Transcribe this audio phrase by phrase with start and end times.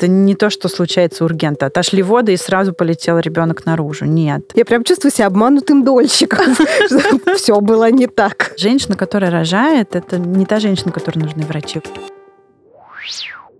[0.00, 1.66] Это не то, что случается ургента.
[1.66, 4.06] Отошли воды, и сразу полетел ребенок наружу.
[4.06, 4.50] Нет.
[4.54, 6.56] Я прям чувствую себя обманутым дольщиком.
[7.36, 8.54] Все было не так.
[8.56, 11.82] Женщина, которая рожает, это не та женщина, которой нужны врачи.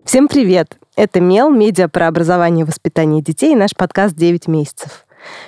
[0.06, 0.78] Всем привет!
[0.96, 5.04] Это МЕЛ, медиа про образование и воспитание детей, и наш подкаст «9 месяцев».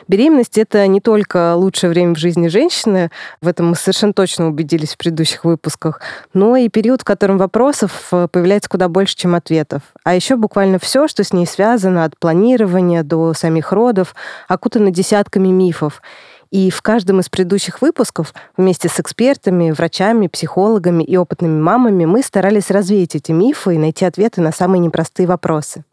[0.08, 3.10] Беременность— это не только лучшее время в жизни женщины,
[3.40, 6.00] в этом мы совершенно точно убедились в предыдущих выпусках,
[6.34, 9.82] но и период, в котором вопросов э, появляется куда больше, чем ответов.
[10.04, 14.14] А еще буквально все, что с ней связано, от планирования до самих родов,
[14.48, 16.02] окутано десятками мифов.
[16.50, 22.22] И в каждом из предыдущих выпусков вместе с экспертами, врачами, психологами и опытными мамами мы
[22.22, 25.84] старались развеять эти мифы и найти ответы на самые непростые вопросы.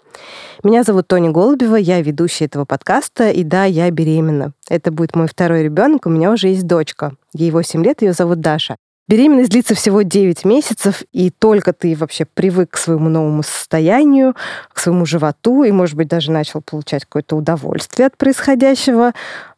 [0.64, 4.52] Меня зовут Тоня Голубева, я ведущая этого подкаста, и да, я беременна.
[4.70, 7.14] Это будет мой второй ребенок, у меня уже есть дочка.
[7.34, 8.76] Ей 8 лет, ее зовут Даша.
[9.08, 14.36] Беременность длится всего 9 месяцев, и только ты вообще привык к своему новому состоянию,
[14.72, 19.14] к своему животу, и, может быть, даже начал получать какое-то удовольствие от происходящего,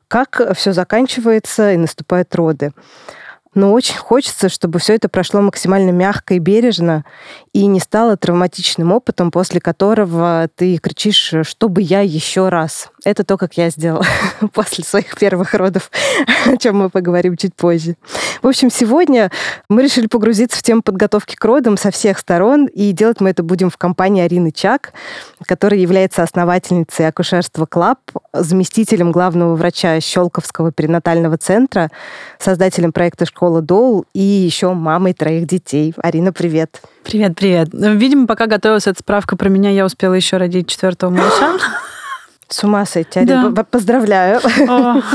[0.08, 2.72] как все заканчивается и наступают роды.
[3.54, 7.04] Но очень хочется, чтобы все это прошло максимально мягко и бережно
[7.52, 12.92] и не стало травматичным опытом, после которого ты кричишь, чтобы я еще раз.
[13.04, 14.06] Это то, как я сделала
[14.54, 15.92] после своих первых родов,
[16.46, 17.98] о чем мы поговорим чуть позже.
[18.42, 19.30] В общем, сегодня
[19.70, 23.44] мы решили погрузиться в тему подготовки к родам со всех сторон, и делать мы это
[23.44, 24.94] будем в компании Арины Чак,
[25.46, 28.00] которая является основательницей акушерства Club,
[28.34, 31.92] заместителем главного врача Щелковского перинатального центра,
[32.40, 35.94] создателем проекта «Школа Доул» и еще мамой троих детей.
[35.98, 36.82] Арина, привет.
[37.04, 37.70] Привет, привет.
[37.74, 41.58] Видимо, пока готовилась эта справка про меня, я успела еще родить четвертого малыша.
[42.52, 43.24] С ума сойти.
[43.24, 43.52] Да.
[43.70, 44.40] Поздравляю.
[44.68, 45.02] О.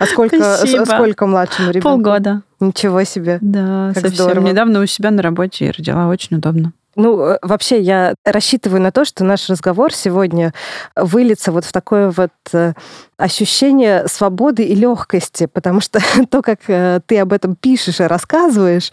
[0.00, 1.88] А сколько, сколько младшему ребенку?
[1.88, 2.42] Полгода.
[2.58, 3.38] Ничего себе.
[3.40, 4.24] Да, как совсем.
[4.24, 4.46] Здорово.
[4.46, 6.08] Недавно у себя на работе и родила.
[6.08, 6.72] Очень удобно.
[6.98, 10.52] Ну, э, вообще, я рассчитываю на то, что наш разговор сегодня
[10.96, 12.72] выльется вот в такое вот э,
[13.16, 18.90] ощущение свободы и легкости, потому что то, как э, ты об этом пишешь и рассказываешь,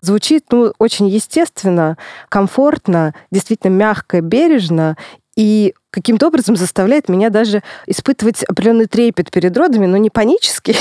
[0.00, 1.98] звучит ну, очень естественно,
[2.30, 4.96] комфортно, действительно мягко, бережно,
[5.36, 10.76] и каким-то образом заставляет меня даже испытывать определенный трепет перед родами, но не панический,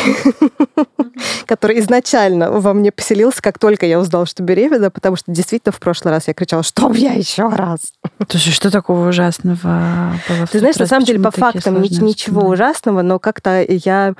[1.46, 5.80] который изначально во мне поселился, как только я узнала, что беременна, потому что действительно в
[5.80, 7.94] прошлый раз я кричала, что я еще раз.
[8.30, 13.20] Слушай, что такого ужасного было Ты знаешь, на самом деле, по фактам ничего ужасного, но
[13.20, 14.14] как-то я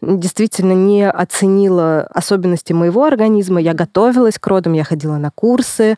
[0.00, 3.60] действительно не оценила особенности моего организма.
[3.60, 5.96] Я готовилась к родам, я ходила на курсы,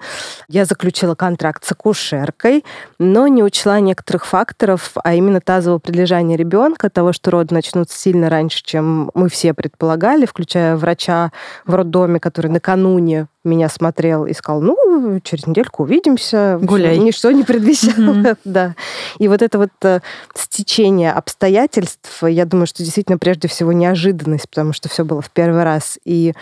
[0.48, 2.64] я заключила контракт с акушеркой,
[2.98, 7.98] но не учла некоторых фактов, факторов, а именно тазового прилежания ребенка, того, что роды начнутся
[7.98, 11.30] сильно раньше, чем мы все предполагали, включая врача
[11.66, 16.58] в роддоме, который накануне меня смотрел и сказал, ну, через недельку увидимся.
[16.60, 16.96] Гуляй.
[16.98, 18.14] Ничто не предвещало.
[18.14, 18.38] Mm-hmm.
[18.44, 18.74] да.
[19.18, 20.00] И вот это вот э,
[20.34, 25.64] стечение обстоятельств, я думаю, что действительно прежде всего неожиданность, потому что все было в первый
[25.64, 25.98] раз.
[26.04, 26.32] И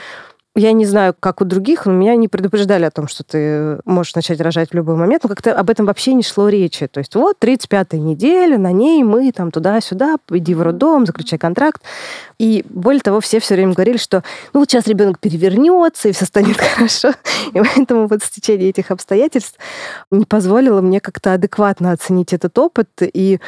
[0.58, 4.14] я не знаю, как у других, но меня не предупреждали о том, что ты можешь
[4.14, 6.86] начать рожать в любой момент, но как-то об этом вообще не шло речи.
[6.86, 11.82] То есть вот 35-я неделя, на ней мы там туда-сюда, иди в роддом, заключай контракт.
[12.38, 16.24] И более того, все все время говорили, что ну вот сейчас ребенок перевернется, и все
[16.24, 17.12] станет хорошо.
[17.52, 19.58] И поэтому вот стечение этих обстоятельств
[20.10, 22.88] не позволило мне как-то адекватно оценить этот опыт.
[23.00, 23.40] И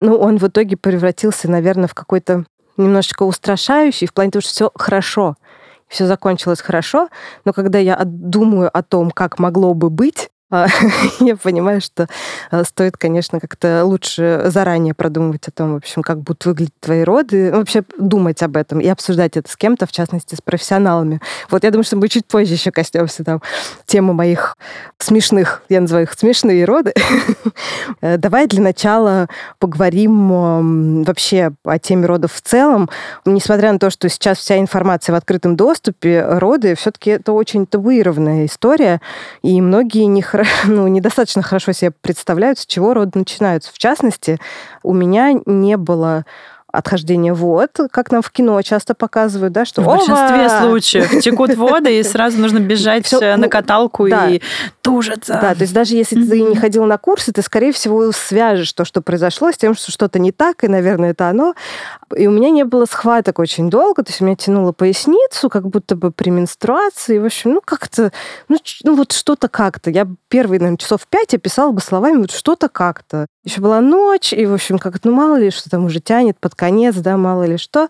[0.00, 2.44] ну, он в итоге превратился, наверное, в какой-то
[2.76, 5.36] немножечко устрашающий, в плане того, что все хорошо
[5.88, 7.08] все закончилось хорошо,
[7.44, 10.30] но когда я думаю о том, как могло бы быть,
[11.20, 12.08] я понимаю, что
[12.50, 17.02] а, стоит, конечно, как-то лучше заранее продумывать о том, в общем, как будут выглядеть твои
[17.02, 21.20] роды, вообще думать об этом и обсуждать это с кем-то, в частности, с профессионалами.
[21.50, 23.42] Вот я думаю, что мы чуть позже еще коснемся там
[23.84, 24.56] темы моих
[24.98, 26.94] смешных, я называю их смешные роды.
[28.00, 29.28] Э, давай для начала
[29.58, 32.88] поговорим вообще о теме родов в целом.
[33.24, 38.46] Несмотря на то, что сейчас вся информация в открытом доступе, роды все-таки это очень табуированная
[38.46, 39.00] история,
[39.42, 40.22] и многие не
[40.64, 43.72] ну, недостаточно хорошо себе представляют, с чего роды начинаются.
[43.72, 44.38] В частности,
[44.82, 46.24] у меня не было
[46.70, 51.98] отхождение вод, как нам в кино часто показывают, да, что в большинстве случаев текут воды
[51.98, 54.28] и сразу нужно бежать Всё, на ну, каталку да.
[54.28, 54.42] и
[54.88, 55.38] тужиться.
[55.40, 56.30] Да, то есть даже если mm-hmm.
[56.30, 59.92] ты не ходил на курсы, ты скорее всего свяжешь то, что произошло, с тем, что
[59.92, 61.54] что-то не так, и, наверное, это оно.
[62.16, 65.68] И у меня не было схваток очень долго, то есть у меня тянуло поясницу, как
[65.68, 68.12] будто бы при менструации, в общем, ну как-то,
[68.48, 69.90] ну, ну вот что-то как-то.
[69.90, 73.26] Я первые, наверное, часов пять описала бы словами вот что-то как-то.
[73.44, 76.54] Еще была ночь, и, в общем, как ну мало ли, что там уже тянет под
[76.54, 77.88] конец, да, мало ли что.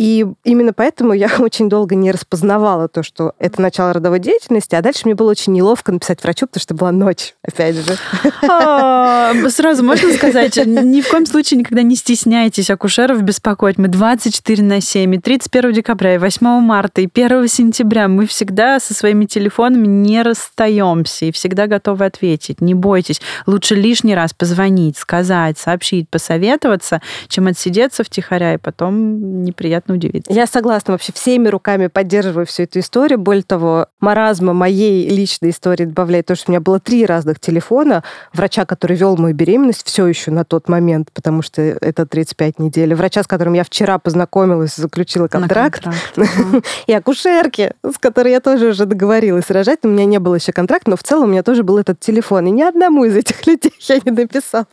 [0.00, 4.80] И именно поэтому я очень долго не распознавала то, что это начало родовой деятельности, а
[4.80, 7.96] дальше мне было очень неловко написать врачу, потому что была ночь, опять же.
[8.52, 13.76] А, сразу можно сказать, ни в коем случае никогда не стесняйтесь акушеров беспокоить.
[13.76, 18.80] Мы 24 на 7, и 31 декабря, и 8 марта, и 1 сентября мы всегда
[18.80, 22.60] со своими телефонами не расстаемся и всегда готовы ответить.
[22.60, 23.20] Не бойтесь.
[23.46, 30.32] Лучше лишний раз позвонить, сказать, сообщить, посоветоваться, чем отсидеться втихаря и потом неприятно удивиться.
[30.32, 30.92] Я согласна.
[30.92, 33.18] Вообще всеми руками поддерживаю всю эту историю.
[33.18, 38.02] Более того, маразма моей личной истории добавляет то, что у меня было три разных телефона.
[38.32, 42.94] Врача, который вел мою беременность все еще на тот момент, потому что это 35 недель.
[42.94, 45.84] Врача, с которым я вчера познакомилась, заключила контракт.
[45.84, 46.66] контракт.
[46.86, 49.80] И акушерки, с которой я тоже уже договорилась рожать.
[49.82, 52.46] У меня не было еще контракта, но в целом у меня тоже был этот телефон.
[52.46, 54.66] И ни одному из этих людей я не написала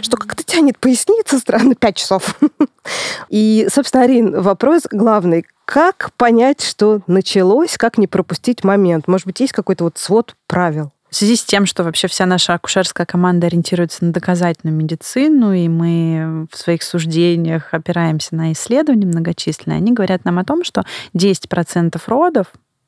[0.00, 2.38] что как-то тянет поясницу странно, пять часов.
[3.28, 5.46] И, собственно, Арин, вопрос главный.
[5.64, 9.08] Как понять, что началось, как не пропустить момент?
[9.08, 10.92] Может быть, есть какой-то вот свод правил?
[11.12, 15.68] В связи с тем, что вообще вся наша акушерская команда ориентируется на доказательную медицину, и
[15.68, 20.84] мы в своих суждениях опираемся на исследования многочисленные, они говорят нам о том, что
[21.14, 22.46] 10% родов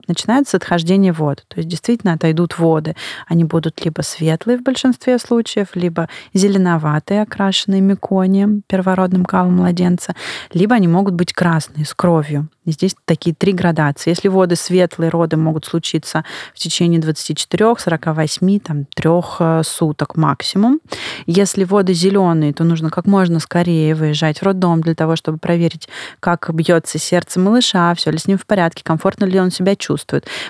[0.08, 1.44] начинается отхождение вод.
[1.48, 2.94] То есть действительно отойдут воды.
[3.26, 10.14] Они будут либо светлые в большинстве случаев, либо зеленоватые, окрашенные меконием, первородным калом младенца,
[10.52, 12.48] либо они могут быть красные, с кровью.
[12.64, 14.10] И здесь такие три градации.
[14.10, 16.24] Если воды светлые, роды могут случиться
[16.54, 20.80] в течение 24, 48, там, 3 э, суток максимум.
[21.26, 25.88] Если воды зеленые, то нужно как можно скорее выезжать в роддом для того, чтобы проверить,
[26.20, 29.93] как бьется сердце малыша, все ли с ним в порядке, комфортно ли он себя чувствует.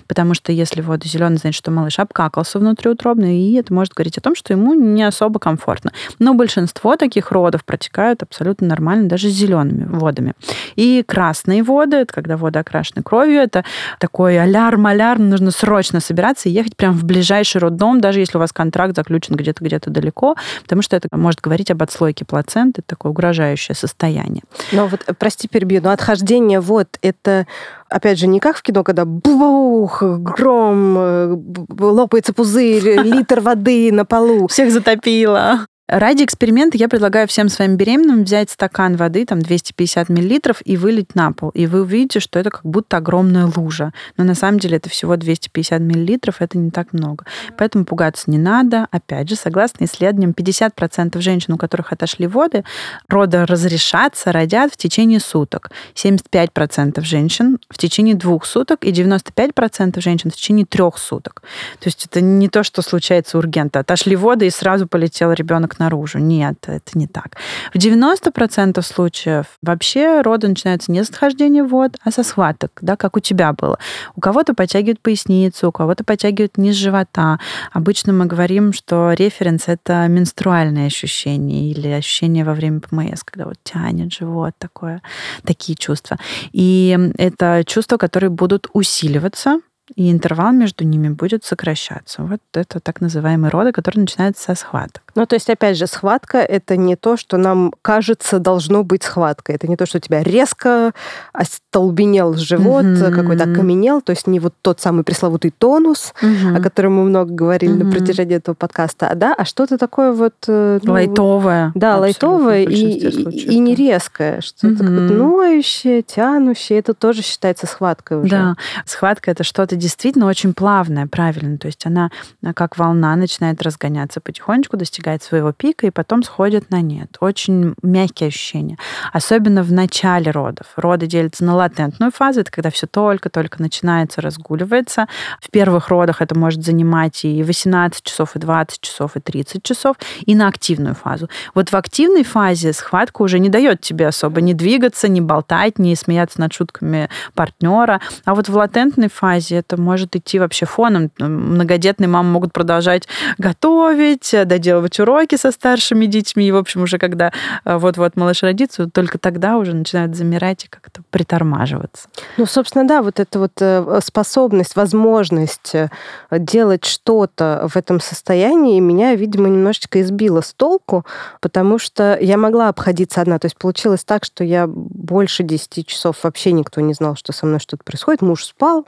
[0.07, 4.21] Потому что если воды зеленые, значит, что малыш обкакался внутриутробно, и это может говорить о
[4.21, 5.93] том, что ему не особо комфортно.
[6.19, 10.35] Но большинство таких родов протекают абсолютно нормально, даже с зелеными водами.
[10.77, 13.65] И красные воды это когда вода окрашена кровью, это
[13.99, 18.41] такой алярм, алярм, нужно срочно собираться и ехать прямо в ближайший роддом, даже если у
[18.41, 23.11] вас контракт заключен где-то где-то далеко, потому что это может говорить об отслойке плаценты, такое
[23.11, 24.43] угрожающее состояние.
[24.73, 27.47] Но вот, прости, перебью, но отхождение вод, это
[27.95, 31.37] опять же, не как в кино, когда бух, гром, э,
[31.79, 34.49] лопается пузырь, литр воды на полу.
[34.49, 35.67] Всех затопило.
[35.87, 41.15] Ради эксперимента я предлагаю всем своим беременным взять стакан воды, там 250 миллилитров, и вылить
[41.15, 41.51] на пол.
[41.51, 43.93] И вы увидите, что это как будто огромная лужа.
[44.17, 47.27] Но на самом деле это всего 250 миллилитров, это не так много.
[47.59, 48.89] Поэтому пугаться не надо.
[48.93, 52.65] Опять же, согласно исследованиям, 50% женщин, у которых отошли воды,
[53.11, 55.71] роды разрешатся, родят в течение суток.
[55.97, 61.43] 75% женщин в течение двух суток и 95% женщин в течение трех суток.
[61.79, 63.81] То есть это не то, что случается ургента.
[63.81, 66.19] Отошли воды, и сразу полетел ребенок наружу.
[66.19, 67.37] Нет, это не так.
[67.73, 73.17] В 90% случаев вообще роды начинаются не с отхождения вод, а со схваток, да, как
[73.17, 73.79] у тебя было.
[74.17, 77.39] У кого-то подтягивают поясницу, у кого-то подтягивают низ живота.
[77.73, 83.57] Обычно мы говорим, что референс— это менструальные ощущения или ощущения во время ПМС, когда вот
[83.63, 85.03] тянет живот, такое,
[85.45, 86.19] такие чувства.
[86.53, 89.61] И это чувства, которые будут усиливаться
[89.95, 92.23] и интервал между ними будет сокращаться.
[92.23, 95.03] Вот это так называемые роды, которые начинаются со схваток.
[95.15, 99.57] Ну, то есть, опять же, схватка— это не то, что нам кажется должно быть схваткой.
[99.57, 100.93] Это не то, что у тебя резко
[101.33, 103.15] остолбенел живот, mm-hmm.
[103.15, 106.57] какой-то окаменел, то есть не вот тот самый пресловутый тонус, mm-hmm.
[106.57, 107.85] о котором мы много говорили mm-hmm.
[107.85, 110.35] на протяжении этого подкаста, а, да, а что-то такое вот...
[110.49, 111.73] Э, ну, лайтовое.
[111.75, 114.41] Да, лайтовое и, и, и не резкое.
[114.41, 115.13] Что-то mm-hmm.
[115.13, 116.79] ноющее, тянущее.
[116.79, 118.31] Это тоже считается схваткой уже.
[118.31, 118.57] Да,
[118.87, 121.59] схватка— это что-то действительно очень плавное, правильно.
[121.59, 122.11] То есть она
[122.55, 127.17] как волна начинает разгоняться потихонечку, достигает своего пика и потом сходит на нет.
[127.21, 128.79] Очень мягкие ощущения.
[129.13, 130.67] Особенно в начале родов.
[130.77, 135.07] Роды делятся на латентную фазу, это когда все только-только начинается, разгуливается.
[135.41, 139.97] В первых родах это может занимать и 18 часов, и 20 часов, и 30 часов,
[140.21, 141.29] и на активную фазу.
[141.55, 145.97] Вот в активной фазе схватка уже не дает тебе особо не двигаться, не болтать, не
[145.97, 148.01] смеяться над шутками партнера.
[148.25, 151.11] А вот в латентной фазе это может идти вообще фоном.
[151.19, 156.99] Многодетные мамы могут продолжать готовить, доделывать делать уроки со старшими детьми, и, в общем, уже
[156.99, 157.33] когда
[157.65, 162.09] э, вот-вот малыш родится, только тогда уже начинают замирать и как-то притормаживаться.
[162.37, 165.89] Ну, собственно, да, вот эта вот э, способность, возможность э,
[166.31, 171.05] делать что-то в этом состоянии меня, видимо, немножечко избила с толку,
[171.41, 173.39] потому что я могла обходиться одна.
[173.39, 177.47] То есть получилось так, что я больше 10 часов вообще никто не знал, что со
[177.47, 178.23] мной что-то происходит.
[178.23, 178.87] Муж спал,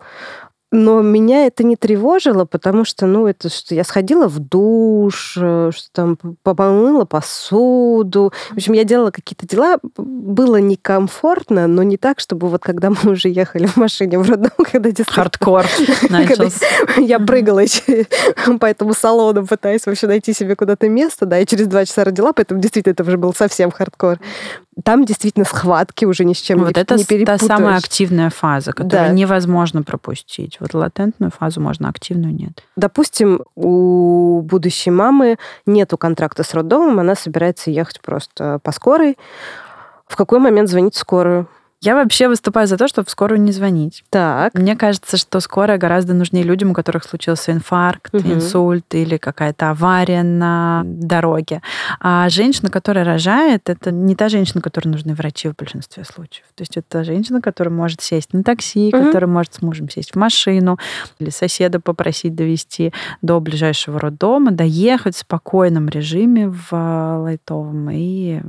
[0.72, 5.70] Но меня это не тревожило, потому что, ну, это что я сходила в душ, э,
[5.72, 8.32] что там помыла посуду.
[8.50, 9.78] В общем, я делала какие-то дела.
[9.96, 14.50] Было некомфортно, но не так, чтобы вот когда мы уже ехали в машине в роддом,
[14.72, 15.66] когда Хардкор
[16.10, 16.66] начался.
[16.96, 17.62] Я прыгала
[18.60, 22.32] по этому салону, пытаясь вообще найти себе куда-то место, да, и через два часа родила,
[22.32, 24.18] поэтому действительно это уже был совсем хардкор
[24.84, 28.72] там действительно схватки уже ни с чем вот не, это не та самая активная фаза,
[28.72, 29.12] которую да.
[29.12, 30.58] невозможно пропустить.
[30.60, 32.62] Вот латентную фазу можно, активную нет.
[32.76, 39.16] Допустим, у будущей мамы нету контракта с роддомом, она собирается ехать просто по скорой.
[40.06, 41.48] В какой момент звонить в скорую?
[41.82, 44.02] Я вообще выступаю за то, чтобы в скорую не звонить.
[44.08, 44.54] Так.
[44.54, 48.26] Мне кажется, что скорая гораздо нужнее людям, у которых случился инфаркт, угу.
[48.26, 51.60] инсульт или какая-то авария на дороге.
[52.00, 56.46] А женщина, которая рожает, это не та женщина, которой нужны врачи в большинстве случаев.
[56.54, 59.04] То есть это женщина, которая может сесть на такси, угу.
[59.04, 60.78] которая может с мужем сесть в машину
[61.18, 68.40] или соседа попросить довести до ближайшего роддома, доехать в спокойном режиме в лайтовом и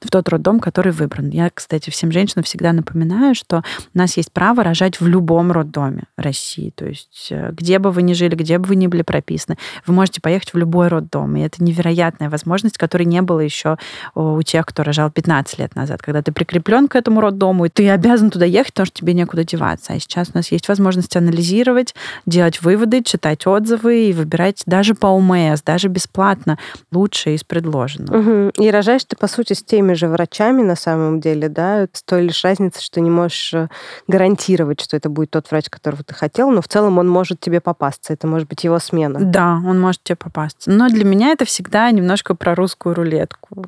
[0.00, 1.30] в тот роддом, который выбран.
[1.30, 3.62] Я, кстати, всем женщинам всегда напоминаю, что
[3.94, 6.70] у нас есть право рожать в любом роддоме России.
[6.74, 9.56] То есть э, где бы вы ни жили, где бы вы ни были прописаны,
[9.86, 11.36] вы можете поехать в любой роддом.
[11.36, 13.76] И это невероятная возможность, которой не было еще
[14.14, 17.88] у тех, кто рожал 15 лет назад, когда ты прикреплен к этому роддому, и ты
[17.90, 19.92] обязан туда ехать, потому что тебе некуда деваться.
[19.92, 21.94] А сейчас у нас есть возможность анализировать,
[22.26, 26.58] делать выводы, читать отзывы и выбирать даже по УМС, даже бесплатно
[26.92, 28.18] лучшее из предложенного.
[28.18, 28.62] Угу.
[28.62, 32.22] И рожаешь ты, по сути, с теми же врачами на самом деле, да, с той
[32.22, 33.68] лишь разницей, разница, что не можешь э,
[34.08, 37.60] гарантировать, что это будет тот врач, которого ты хотел, но в целом он может тебе
[37.60, 38.12] попасться.
[38.12, 39.18] Это может быть его смена.
[39.20, 40.70] Да, он может тебе попасться.
[40.70, 43.66] Но для меня это всегда немножко про русскую рулетку.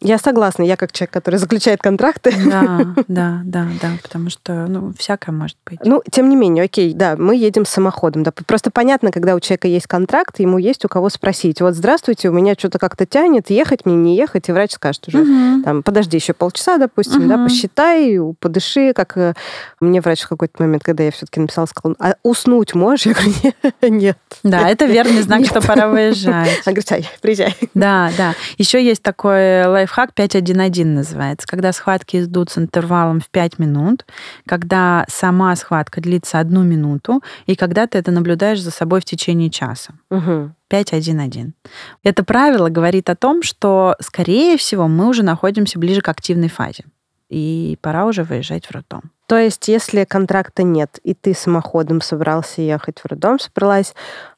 [0.00, 2.34] Я согласна, я как человек, который заключает контракты.
[2.44, 5.78] Да, да, да, да, потому что, ну, всякое может быть.
[5.84, 8.22] Ну, тем не менее, окей, да, мы едем самоходом.
[8.22, 11.62] Да, просто понятно, когда у человека есть контракт, ему есть у кого спросить.
[11.62, 15.22] Вот, здравствуйте, у меня что-то как-то тянет, ехать мне, не ехать, и врач скажет уже,
[15.22, 15.62] угу.
[15.64, 17.28] там, подожди еще полчаса, допустим, угу.
[17.28, 19.32] да, посчитай, подыши, как э,
[19.80, 23.06] мне врач в какой-то момент, когда я все-таки написала, сказал, а уснуть можешь?
[23.06, 23.32] Я говорю,
[23.96, 24.18] нет.
[24.42, 26.62] Да, это верный знак, что пора выезжать.
[26.66, 27.56] Он говорит, приезжай.
[27.72, 28.34] Да, да.
[28.58, 34.04] Еще есть такой лайф лайфхак 5.1.1 называется, когда схватки идут с интервалом в 5 минут,
[34.46, 39.50] когда сама схватка длится одну минуту, и когда ты это наблюдаешь за собой в течение
[39.50, 39.94] часа.
[40.10, 40.50] Угу.
[40.70, 41.52] 5.1.1.
[42.02, 46.84] Это правило говорит о том, что, скорее всего, мы уже находимся ближе к активной фазе
[47.28, 49.10] и пора уже выезжать в роддом.
[49.26, 53.92] То есть, если контракта нет, и ты самоходом собрался ехать в роддом, собралась,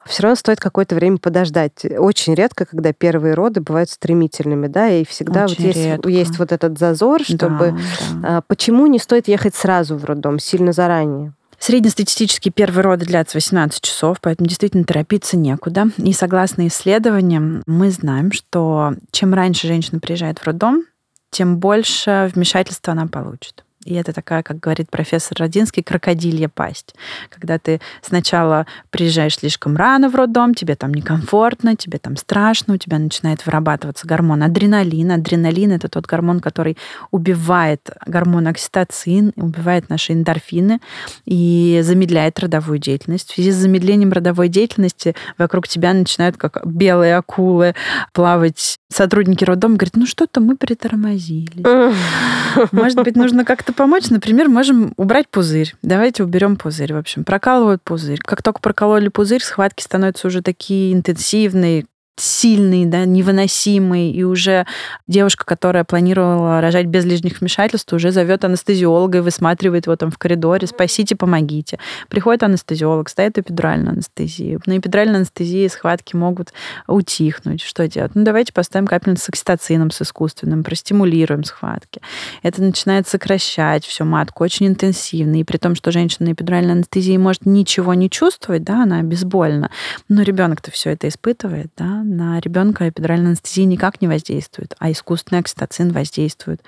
[0.06, 1.84] все равно стоит какое-то время подождать.
[1.84, 6.78] Очень редко, когда первые роды бывают стремительными, да, и всегда вот есть, есть вот этот
[6.78, 7.76] зазор, чтобы...
[8.14, 8.42] Да, да.
[8.46, 11.34] Почему не стоит ехать сразу в роддом, сильно заранее?
[11.58, 15.88] Среднестатистические первые роды длятся 18 часов, поэтому действительно торопиться некуда.
[15.98, 20.84] И согласно исследованиям, мы знаем, что чем раньше женщина приезжает в роддом,
[21.30, 23.64] тем больше вмешательства она получит.
[23.88, 26.94] И это такая, как говорит профессор Родинский, крокодилья пасть.
[27.30, 32.76] Когда ты сначала приезжаешь слишком рано в роддом, тебе там некомфортно, тебе там страшно, у
[32.76, 35.10] тебя начинает вырабатываться гормон адреналин.
[35.12, 36.76] Адреналин— это тот гормон, который
[37.10, 40.80] убивает гормон окситоцин, убивает наши эндорфины
[41.24, 43.30] и замедляет родовую деятельность.
[43.30, 47.74] В связи с замедлением родовой деятельности вокруг тебя начинают, как белые акулы,
[48.12, 49.76] плавать сотрудники роддома.
[49.76, 51.64] Говорят, ну что-то мы притормозили.
[52.72, 55.74] Может быть, нужно как-то помочь, например, можем убрать пузырь.
[55.82, 56.94] Давайте уберем пузырь.
[56.94, 58.20] В общем, прокалывают пузырь.
[58.20, 61.86] Как только прокололи пузырь, схватки становятся уже такие интенсивные,
[62.20, 64.66] сильный, да, невыносимый, и уже
[65.06, 70.18] девушка, которая планировала рожать без лишних вмешательств, уже зовет анестезиолога и высматривает его там в
[70.18, 71.78] коридоре, спасите, помогите.
[72.08, 74.60] Приходит анестезиолог, ставит эпидуральную анестезию.
[74.66, 76.52] На эпидуральной анестезии схватки могут
[76.86, 77.62] утихнуть.
[77.62, 78.14] Что делать?
[78.14, 82.00] Ну, давайте поставим капельницу с окситоцином, с искусственным, простимулируем схватки.
[82.42, 87.16] Это начинает сокращать всю матку очень интенсивно, и при том, что женщина на эпидуральной анестезии
[87.16, 89.70] может ничего не чувствовать, да, она безбольна,
[90.08, 95.40] но ребенок-то все это испытывает, да, на ребенка эпидуральная анестезия никак не воздействует, а искусственный
[95.40, 96.62] окситоцин воздействует.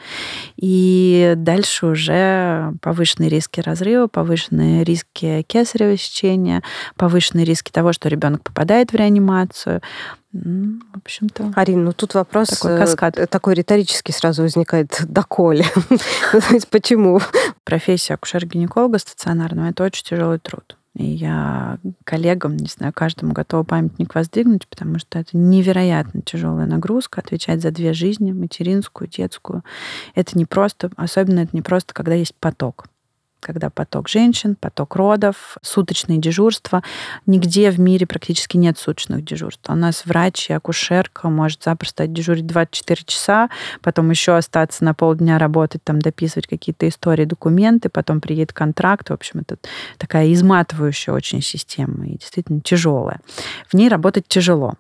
[0.56, 6.62] И дальше уже повышенные риски разрыва, повышенные риски кесарево сечения,
[6.97, 9.80] повышенные риски того, что ребенок попадает в реанимацию.
[10.32, 11.52] В общем-то.
[11.56, 13.30] Арина, ну тут вопрос такой, э, каскад.
[13.30, 15.02] такой риторический сразу возникает.
[15.09, 15.64] Доколе?
[16.70, 17.20] Почему?
[17.64, 20.76] Профессия акушер-гинеколога стационарного– это очень тяжелый труд.
[20.97, 27.20] И я коллегам, не знаю, каждому готова памятник воздвигнуть, потому что это невероятно тяжелая нагрузка,
[27.20, 29.64] отвечать за две жизни, материнскую, детскую.
[30.14, 32.87] Это не просто, особенно это не просто, когда есть поток.
[33.40, 36.82] Когда поток женщин, поток родов, суточные дежурства.
[37.26, 39.68] Нигде в мире практически нет суточных дежурств.
[39.68, 43.49] У нас врач и акушерка может запросто дежурить 24 часа,
[43.82, 49.11] потом еще остаться на полдня работать, там дописывать какие-то истории, документы, потом приедет контракт.
[49.11, 49.56] В общем, это
[49.99, 53.20] такая изматывающая очень система и действительно тяжелая.
[53.68, 54.75] В ней работать тяжело.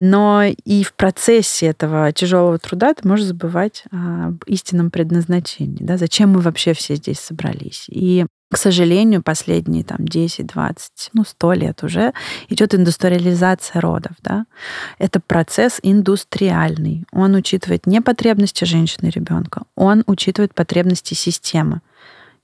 [0.00, 5.82] Но и в процессе этого тяжелого труда ты можешь забывать об истинном предназначении.
[5.82, 5.96] Да?
[5.96, 7.86] Зачем мы вообще все здесь собрались?
[7.88, 12.12] И к сожалению, последние там 10, 20, ну 100 лет уже
[12.50, 14.12] идет индустриализация родов.
[14.20, 14.44] Да?
[14.98, 17.06] Это процесс индустриальный.
[17.12, 21.80] Он учитывает не потребности женщины и ребенка, он учитывает потребности системы.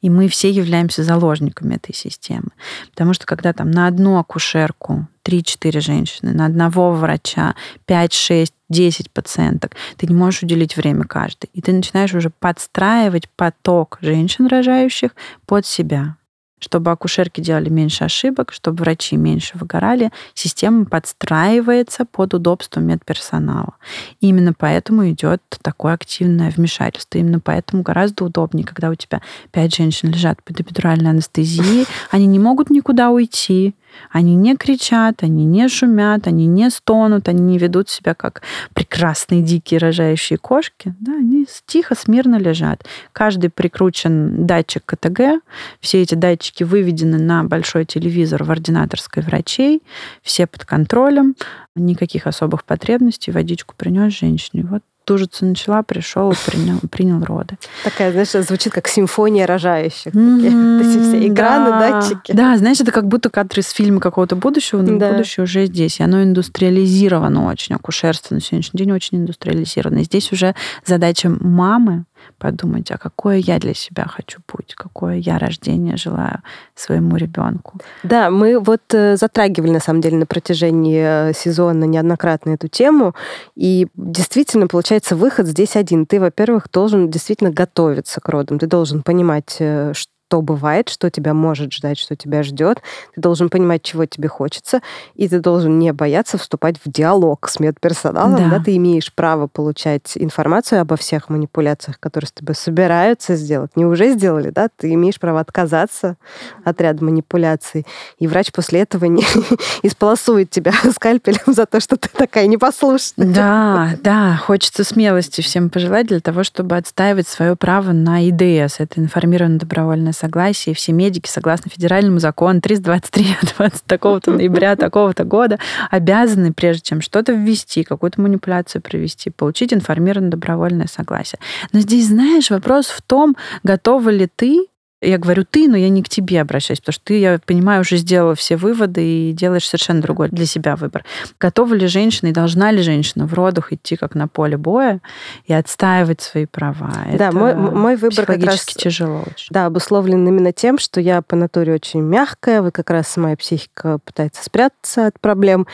[0.01, 2.51] И мы все являемся заложниками этой системы.
[2.91, 7.55] Потому что когда там на одну акушерку 3-4 женщины, на одного врача
[7.87, 11.51] 5, 6, 10 пациенток, ты не можешь уделить время каждой.
[11.53, 15.13] И ты начинаешь уже подстраивать поток женщин рожающих
[15.47, 16.18] под себя
[16.59, 23.75] чтобы акушерки делали меньше ошибок, чтобы врачи меньше выгорали, система подстраивается под удобство медперсонала.
[24.21, 27.19] И именно поэтому идет такое активное вмешательство.
[27.19, 29.23] Именно поэтому гораздо удобнее, когда у тебя
[29.53, 33.75] пять женщин лежат под эпидуральной анестезией, они не могут никуда уйти,
[34.11, 38.43] они не кричат, они не шумят, они не стонут, они не ведут себя как
[38.75, 40.95] прекрасные дикие рожающие кошки.
[41.01, 42.85] Да, они тихо, смирно лежат.
[43.13, 45.43] Каждый прикручен датчик КТГ.
[45.81, 49.83] Все эти датчики выведены на большой телевизор в ординаторской врачей.
[50.23, 51.35] Все под контролем.
[51.75, 53.31] Никаких особых потребностей.
[53.31, 54.67] Водичку принес женщине.
[54.69, 57.57] Вот тужиться начала, пришел, принял, принял роды.
[57.83, 60.13] Такая, знаешь, звучит как симфония рожающих.
[60.13, 62.01] Mm-hmm, Эти все экраны, да.
[62.01, 62.33] датчики.
[62.33, 65.13] Да, знаешь, это как будто кадр из фильма какого-то будущего, но да.
[65.13, 66.01] будущее уже здесь.
[66.01, 67.75] И оно индустриализировано очень.
[67.75, 70.01] Акушерство на сегодняшний день очень индустриализировано.
[70.01, 72.05] И здесь уже задача мамы
[72.39, 76.43] подумать, а какое я для себя хочу путь, какое я рождение желаю
[76.75, 77.79] своему ребенку.
[78.03, 83.15] Да, мы вот э, затрагивали на самом деле на протяжении э, сезона неоднократно эту тему,
[83.57, 86.07] и действительно получается выход здесь один.
[86.07, 91.11] Ты, во-первых, должен действительно готовиться к родам, ты должен понимать, что э, что бывает, что
[91.11, 92.83] тебя может ждать, что тебя ждет.
[93.15, 94.83] Ты должен понимать, чего тебе хочется,
[95.15, 98.37] и ты должен не бояться вступать в диалог с медперсоналом.
[98.37, 98.59] Да.
[98.59, 103.75] Да, ты имеешь право получать информацию обо всех манипуляциях, которые с тобой собираются сделать.
[103.75, 104.69] Не уже сделали, да?
[104.77, 106.17] Ты имеешь право отказаться
[106.63, 107.87] от ряда манипуляций.
[108.19, 109.25] И врач после этого не
[109.83, 113.33] исполосует тебя скальпелем за то, что ты такая непослушная.
[113.33, 114.37] Да, да.
[114.45, 118.81] Хочется смелости всем пожелать для того, чтобы отстаивать свое право на ИДС.
[118.81, 125.59] Это информированное добровольное согласие, все медики, согласно федеральному закону 323 20 такого-то ноября, такого-то года,
[125.91, 131.39] обязаны, прежде чем что-то ввести, какую-то манипуляцию провести, получить информированное добровольное согласие.
[131.73, 134.67] Но здесь, знаешь, вопрос в том, готова ли ты
[135.01, 137.97] я говорю ты, но я не к тебе обращаюсь, потому что ты, я понимаю, уже
[137.97, 141.05] сделала все выводы и делаешь совершенно другой для себя выбор.
[141.39, 145.01] Готова ли женщина и должна ли женщина в родах идти как на поле боя
[145.47, 146.93] и отстаивать свои права?
[147.17, 149.49] Да, Это мой, мой выбор как раз тяжело очень.
[149.51, 153.99] Да, обусловлен именно тем, что я по натуре очень мягкая, вы как раз моя психика
[154.05, 155.69] пытается спрятаться от проблем.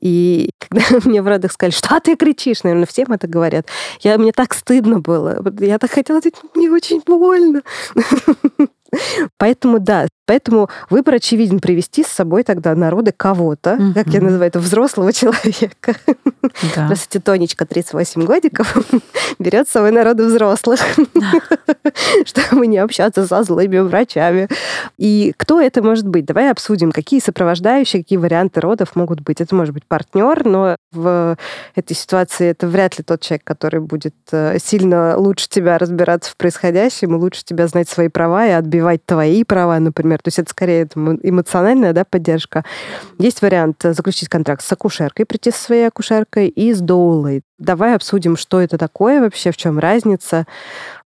[0.00, 3.66] И когда мне в родах сказали, что ты кричишь, наверное, всем это говорят,
[4.00, 5.42] я, мне так стыдно было.
[5.60, 7.60] Я так хотела сказать, мне очень больно.
[9.38, 13.94] Поэтому, да, поэтому выбор очевиден привести с собой тогда народы кого-то, mm-hmm.
[13.94, 15.96] как я называю это, взрослого человека.
[16.76, 16.84] Да.
[16.84, 18.76] Здравствуйте, Тонечка, 38 годиков,
[19.40, 20.78] берет с собой народы взрослых,
[22.24, 24.46] чтобы не общаться со злыми врачами.
[24.98, 26.26] И кто это может быть?
[26.26, 29.40] Давай обсудим, какие сопровождающие, какие варианты родов могут быть.
[29.40, 31.36] Это может быть партнер, но в
[31.74, 36.36] этой ситуации это вряд ли тот человек, который будет э, сильно лучше тебя разбираться в
[36.36, 40.19] происходящем и лучше тебя знать свои права и отбивать твои права, например.
[40.22, 42.64] То есть это скорее эмоциональная да, поддержка.
[43.18, 47.42] Есть вариант заключить контракт с акушеркой, прийти со своей акушеркой и с доулой.
[47.58, 50.46] Давай обсудим, что это такое вообще, в чем разница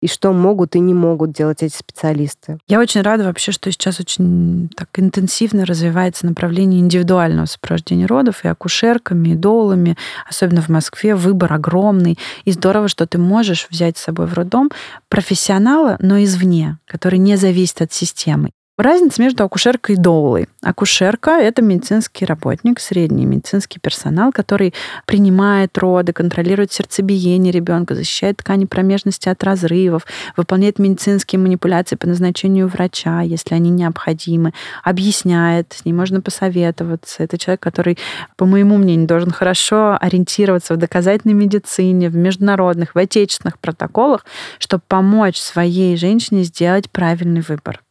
[0.02, 2.58] и что могут и не могут делать эти специалисты.
[2.66, 8.48] Я очень рада вообще, что сейчас очень так интенсивно развивается направление индивидуального сопровождения родов и
[8.48, 9.96] акушерками, и доулами,
[10.28, 12.18] особенно в Москве, выбор огромный.
[12.44, 14.70] И здорово, что ты можешь взять с собой в роддом
[15.08, 18.50] профессионала, но извне, который не зависит от системы.
[18.80, 20.48] Разница между акушеркой и доулой.
[20.62, 24.72] Акушерка– это медицинский работник, средний медицинский персонал, который
[25.04, 32.68] принимает роды, контролирует сердцебиение ребенка, защищает ткани промежности от разрывов, выполняет медицинские манипуляции по назначению
[32.68, 37.22] врача, если они необходимы, объясняет, с ним можно посоветоваться.
[37.22, 37.98] Это человек, который,
[38.36, 44.24] по моему мнению, должен хорошо ориентироваться в доказательной медицине, в международных, в отечественных протоколах,
[44.58, 47.82] чтобы помочь своей женщине сделать правильный выбор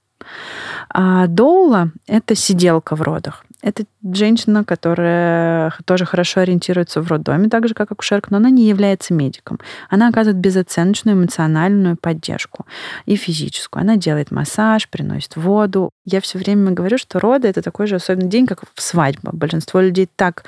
[0.89, 3.45] А доула— это сиделка в родах.
[3.61, 8.67] Это женщина, которая тоже хорошо ориентируется в роддоме, так же, как акушерка, но она не
[8.67, 9.59] является медиком.
[9.89, 12.65] Она оказывает безоценочную эмоциональную поддержку
[13.05, 13.81] и физическую.
[13.81, 15.91] Она делает массаж, приносит воду.
[16.05, 19.31] Я все время говорю, что роды— это такой же особенный день, как свадьба.
[19.33, 20.43] Большинство людей так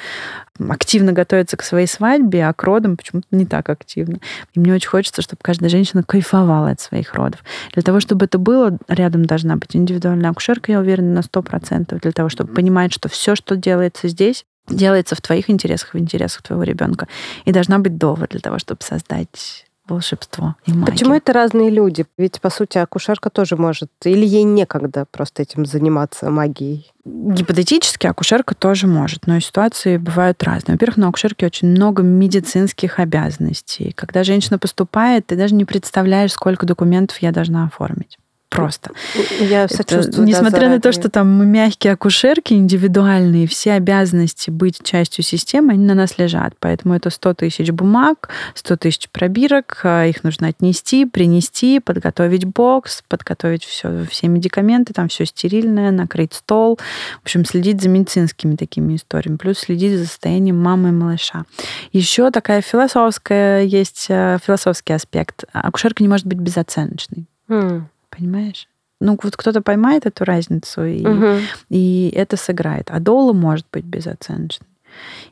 [0.70, 4.20] активно готовятся к своей свадьбе, а к родам почему-то не так активно.
[4.54, 7.44] И мне очень хочется, чтобы каждая женщина кайфовала от своих родов.
[7.74, 12.12] Для того, чтобы это было, рядом должна быть индивидуальная акушерка, я уверена, на 100%, для
[12.12, 16.64] того, чтобы понимать, что все, что делается здесь, делается в твоих интересах, в интересах твоего
[16.64, 17.08] ребенка.
[17.46, 20.86] И должна быть довод для того, чтобы создать волшебство и магию.
[20.86, 22.06] Почему это разные люди?
[22.18, 26.92] Ведь, по сути, акушерка тоже может, или ей некогда просто этим заниматься магией?
[27.04, 30.76] Гипотетически акушерка тоже может, но ситуации бывают разные.
[30.76, 33.92] Во-первых, на акушерке очень много медицинских обязанностей.
[33.94, 38.18] Когда женщина поступает, ты даже не представляешь, сколько документов я должна оформить
[38.52, 38.92] просто.
[39.40, 40.12] Я сочувствую.
[40.12, 45.24] Это, несмотря да, на то, что там мы мягкие акушерки, индивидуальные, все обязанности быть частью
[45.24, 46.54] системы, они на нас лежат.
[46.60, 53.04] Поэтому это 100 тысяч бумаг, 100 тысяч пробирок, а, их нужно отнести, принести, подготовить бокс,
[53.08, 56.78] подготовить все, все медикаменты, там все стерильное, накрыть стол.
[57.22, 61.46] В общем, следить за медицинскими такими историями, плюс следить за состоянием мамы и малыша.
[61.94, 65.46] Еще такая философская есть э, философский аспект.
[65.54, 67.28] Акушерка не может быть безоценочной.
[67.48, 67.84] Mm
[68.22, 68.68] понимаешь?
[69.00, 71.40] Ну, вот кто-то поймает эту разницу, и, угу.
[71.70, 72.92] и это сыграет.
[72.92, 74.68] А дола может быть безоценочной.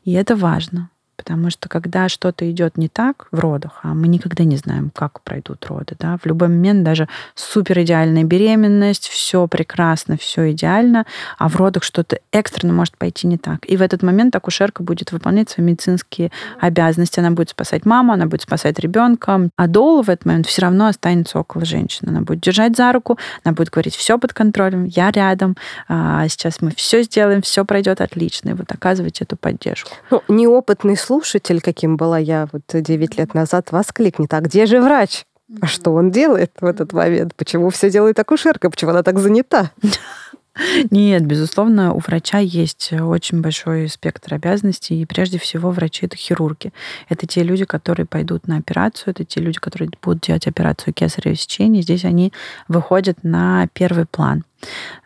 [0.06, 0.90] И это важно.
[1.20, 5.20] Потому что когда что-то идет не так в родах, а мы никогда не знаем, как
[5.22, 11.06] пройдут роды, да, в любой момент даже супер идеальная беременность, все прекрасно, все идеально,
[11.38, 13.70] а в родах что-то экстренно может пойти не так.
[13.70, 17.20] И в этот момент акушерка будет выполнять свои медицинские обязанности.
[17.20, 20.88] Она будет спасать маму, она будет спасать ребенка, а доула в этот момент все равно
[20.88, 22.12] останется около женщины.
[22.12, 25.58] Она будет держать за руку, она будет говорить, все под контролем, я рядом,
[25.90, 28.52] а сейчас мы все сделаем, все пройдет отлично.
[28.52, 29.92] И вот оказывать эту поддержку.
[30.12, 35.26] Ну, неопытный слушатель, каким была я вот 9 лет назад, воскликнет, а где же врач?
[35.60, 37.34] А что он делает в этот момент?
[37.36, 38.70] Почему все делает акушерка?
[38.70, 39.72] Почему она так занята?
[40.92, 46.74] Нет, безусловно, у врача есть очень большой спектр обязанностей, и прежде всего врачи— это хирурги.
[47.08, 51.36] Это те люди, которые пойдут на операцию, это те люди, которые будут делать операцию кесарево
[51.36, 51.82] сечения.
[51.82, 52.34] Здесь они
[52.68, 54.44] выходят на первый план.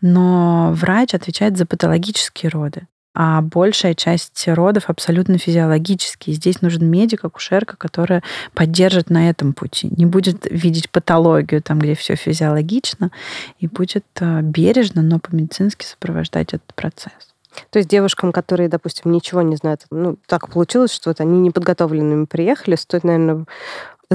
[0.02, 6.36] Но врач отвечает за патологические роды а большая часть родов абсолютно физиологические.
[6.36, 8.24] Здесь нужен медик, акушерка, которая
[8.54, 13.12] поддержит на этом пути, не будет видеть патологию там, где все физиологично,
[13.60, 17.34] и будет э, бережно, но по-медицински сопровождать этот процесс.
[17.70, 22.26] То есть девушкам, которые, допустим, ничего не знают, ну, так получилось, что вот они неподготовленными
[22.26, 23.46] приехали, стоит, наверное,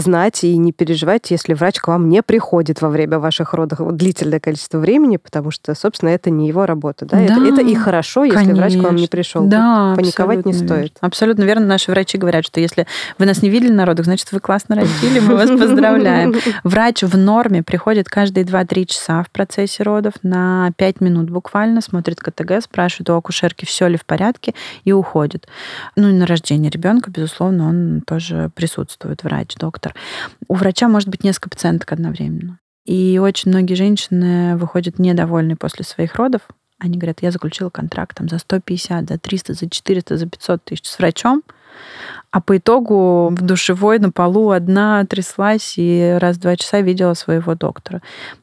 [0.00, 4.40] знать и не переживать, если врач к вам не приходит во время ваших родов длительное
[4.40, 7.06] количество времени, потому что, собственно, это не его работа.
[7.06, 7.16] Да?
[7.16, 8.56] Да, это, это и хорошо, если конечно.
[8.56, 9.44] врач к вам не пришел.
[9.46, 10.68] Да, Паниковать не стоит.
[10.68, 10.90] Верно.
[11.00, 11.66] Абсолютно верно.
[11.66, 12.86] Наши врачи говорят, что если
[13.18, 16.34] вы нас не видели на родах, значит, вы классно родили, мы вас поздравляем.
[16.64, 22.20] Врач в норме приходит каждые 2-3 часа в процессе родов на 5 минут буквально, смотрит
[22.20, 25.48] КТГ, спрашивает у акушерки, все ли в порядке, и уходит.
[25.96, 29.94] Ну и на рождение ребенка, безусловно, он тоже присутствует, врач, доктор доктор.
[30.48, 32.58] У врача может быть несколько пациенток одновременно.
[32.84, 36.42] И очень многие женщины выходят недовольны после своих родов.
[36.78, 40.86] Они говорят, я заключила контракт там, за 150, за 300, за 400, за 500 тысяч
[40.86, 41.42] с врачом,
[42.30, 47.14] а по итогу в душевой на полу одна тряслась и раз в два часа видела
[47.14, 48.00] своего доктора.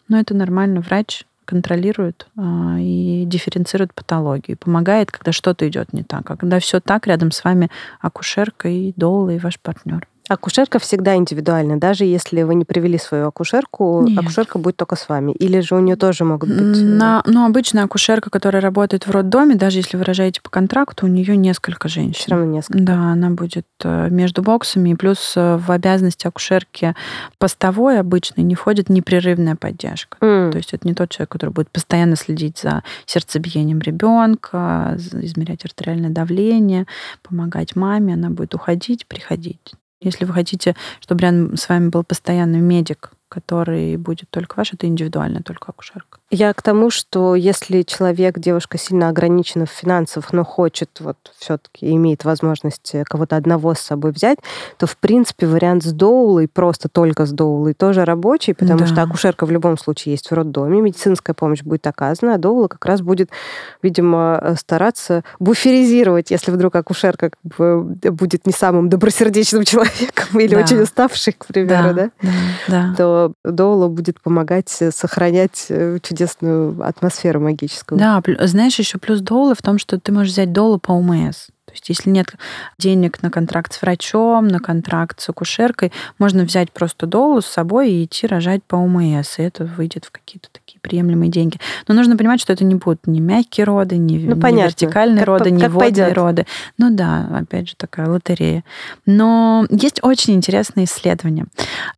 [0.09, 0.81] Но это нормально.
[0.81, 6.29] Врач контролирует а, и дифференцирует патологию, помогает, когда что-то идет не так.
[6.29, 7.69] А когда все так, рядом с вами
[8.01, 10.07] акушерка и доула, и ваш партнер.
[10.27, 11.79] Акушерка всегда индивидуальна.
[11.79, 14.19] Даже если вы не привели свою акушерку, Нет.
[14.19, 15.33] акушерка будет только с вами.
[15.33, 16.77] Или же у нее тоже могут быть...
[16.79, 21.05] Э, На, ну, обычная акушерка, которая работает в роддоме, даже если вы рожаете по контракту,
[21.05, 22.19] у нее несколько женщин.
[22.19, 22.79] Все равно несколько.
[22.79, 24.89] Да, она будет э, между боксами.
[24.89, 26.95] И плюс э, в обязанности акушерки
[27.37, 30.17] постовой обычной не входит непрерывная поддержка.
[30.21, 30.51] Mm.
[30.51, 36.09] То есть это не тот человек, который будет постоянно следить за сердцебиением ребенка, измерять артериальное
[36.09, 36.87] давление,
[37.21, 38.15] помогать маме.
[38.15, 39.75] Она будет уходить, приходить.
[40.05, 44.87] Если вы хотите, чтобы рядом с вами был постоянный медик, который будет только ваш, это
[44.87, 46.19] индивидуально, только акушерка.
[46.31, 51.91] Я к тому, что если человек, девушка сильно ограничена в финансах, но хочет, вот все-таки
[51.91, 54.39] имеет возможность кого-то одного с собой взять,
[54.77, 58.87] то, в принципе, вариант с доулой, просто только с доулой, тоже рабочий, потому да.
[58.87, 62.85] что акушерка в любом случае есть в роддоме, медицинская помощь будет оказана, а доула как
[62.85, 63.29] раз будет,
[63.83, 70.61] видимо, стараться буферизировать, если вдруг акушерка как бы будет не самым добросердечным человеком или да.
[70.61, 72.09] очень уставший, к примеру, да, да?
[72.21, 72.29] Да,
[72.67, 72.93] да.
[72.95, 77.99] то что доула будет помогать сохранять э, чудесную атмосферу магическую.
[77.99, 81.47] Да, знаешь, еще плюс доула в том, что ты можешь взять доулу по УМС.
[81.75, 82.33] Есть если нет
[82.77, 87.91] денег на контракт с врачом, на контракт с акушеркой, можно взять просто долу с собой
[87.91, 91.59] и идти рожать по УМС, и это выйдет в какие-то такие приемлемые деньги.
[91.87, 95.27] Но нужно понимать, что это не будут ни мягкие роды, ни, ну, ни вертикальные как,
[95.27, 96.13] роды, ни как водные пойдет.
[96.17, 96.45] роды.
[96.77, 98.63] Ну да, опять же, такая лотерея.
[99.05, 101.47] Но есть очень интересные исследования.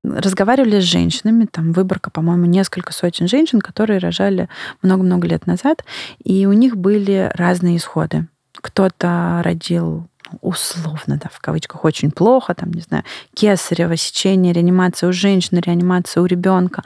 [0.04, 4.50] Разговаривали с женщинами, там выборка, по-моему, несколько сотен женщин, которые рожали
[4.82, 5.84] много-много лет назад,
[6.24, 8.28] и у них были разные исходы
[8.62, 15.10] кто-то родил ну, условно, да, в кавычках, очень плохо, там, не знаю, кесарево, сечение, реанимация
[15.10, 16.84] у женщины, реанимация у ребенка.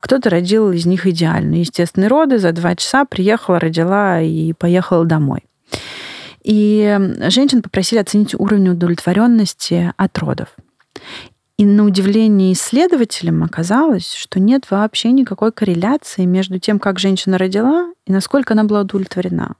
[0.00, 1.56] Кто-то родил из них идеально.
[1.56, 5.44] Естественные роды, за два часа приехала, родила и поехала домой.
[6.42, 10.48] И женщин попросили оценить уровень удовлетворенности от родов.
[11.56, 17.92] И на удивление исследователям оказалось, что нет вообще никакой корреляции между тем, как женщина родила
[18.04, 19.54] и насколько она была удовлетворена.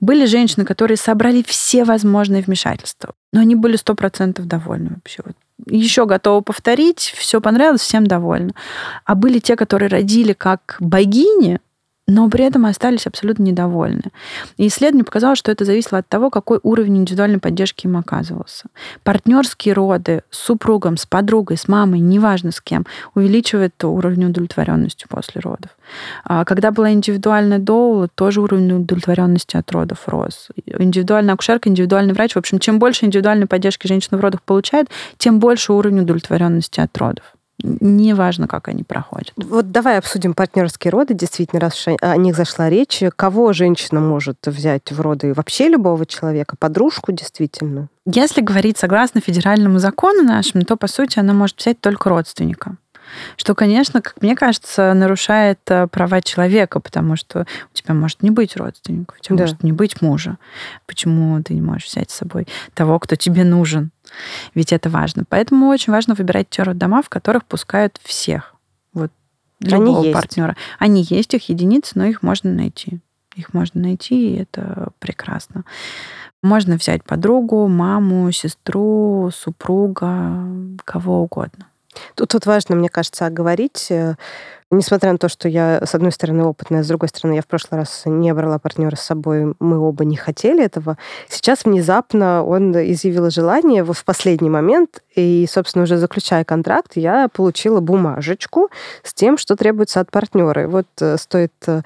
[0.00, 5.22] Были женщины, которые собрали все возможные вмешательства, но они были сто процентов довольны вообще.
[5.24, 5.36] Вот
[5.66, 8.52] еще готовы повторить, все понравилось, всем довольны.
[9.04, 11.60] А были те, которые родили как богини,
[12.06, 14.12] но при этом остались абсолютно недовольны.
[14.56, 18.66] И исследование показало, что это зависело от того, какой уровень индивидуальной поддержки им оказывался.
[19.02, 25.40] Партнерские роды с супругом, с подругой, с мамой, неважно с кем, увеличивает уровень удовлетворенности после
[25.40, 25.70] родов.
[26.24, 30.48] А когда была индивидуальная доула, тоже уровень удовлетворенности от родов рос.
[30.66, 32.34] Индивидуальная акушерка, индивидуальный врач.
[32.34, 36.96] В общем, чем больше индивидуальной поддержки женщина в родах получает, тем больше уровень удовлетворенности от
[36.98, 37.33] родов
[37.64, 39.32] неважно, как они проходят.
[39.36, 41.14] Вот давай обсудим партнерские роды.
[41.14, 45.32] Действительно, раз о них зашла речь, кого женщина может взять в роды?
[45.34, 46.56] Вообще любого человека?
[46.58, 47.88] Подружку, действительно?
[48.06, 52.76] Если говорить согласно федеральному закону нашему, то, по сути, она может взять только родственника.
[53.36, 58.30] Что, конечно, как мне кажется, нарушает э, права человека, потому что у тебя может не
[58.30, 59.42] быть родственников, у тебя да.
[59.44, 60.38] может не быть мужа.
[60.86, 63.90] Почему ты не можешь взять с собой того, кто тебе нужен?
[64.54, 65.24] Ведь это важно.
[65.28, 68.54] Поэтому очень важно выбирать те роддома, в которых пускают всех.
[68.92, 69.10] Вот
[69.60, 70.56] любого Они партнера.
[70.78, 73.00] Они есть, их единицы, но их можно найти.
[73.34, 75.64] Их можно найти, и это прекрасно.
[76.42, 80.46] Можно взять подругу, маму, сестру, супруга,
[80.84, 81.66] кого угодно.
[82.14, 84.14] Тут вот важно, мне кажется, оговорить, э,
[84.76, 87.80] несмотря на то, что я, с одной стороны, опытная, с другой стороны, я в прошлый
[87.80, 90.96] раз не брала партнера с собой, мы оба не хотели этого.
[91.28, 97.80] Сейчас внезапно он изъявил желание в последний момент, и, собственно, уже заключая контракт, я получила
[97.80, 98.68] бумажечку
[99.02, 100.64] с тем, что требуется от партнера.
[100.64, 101.82] И вот э, стоит э,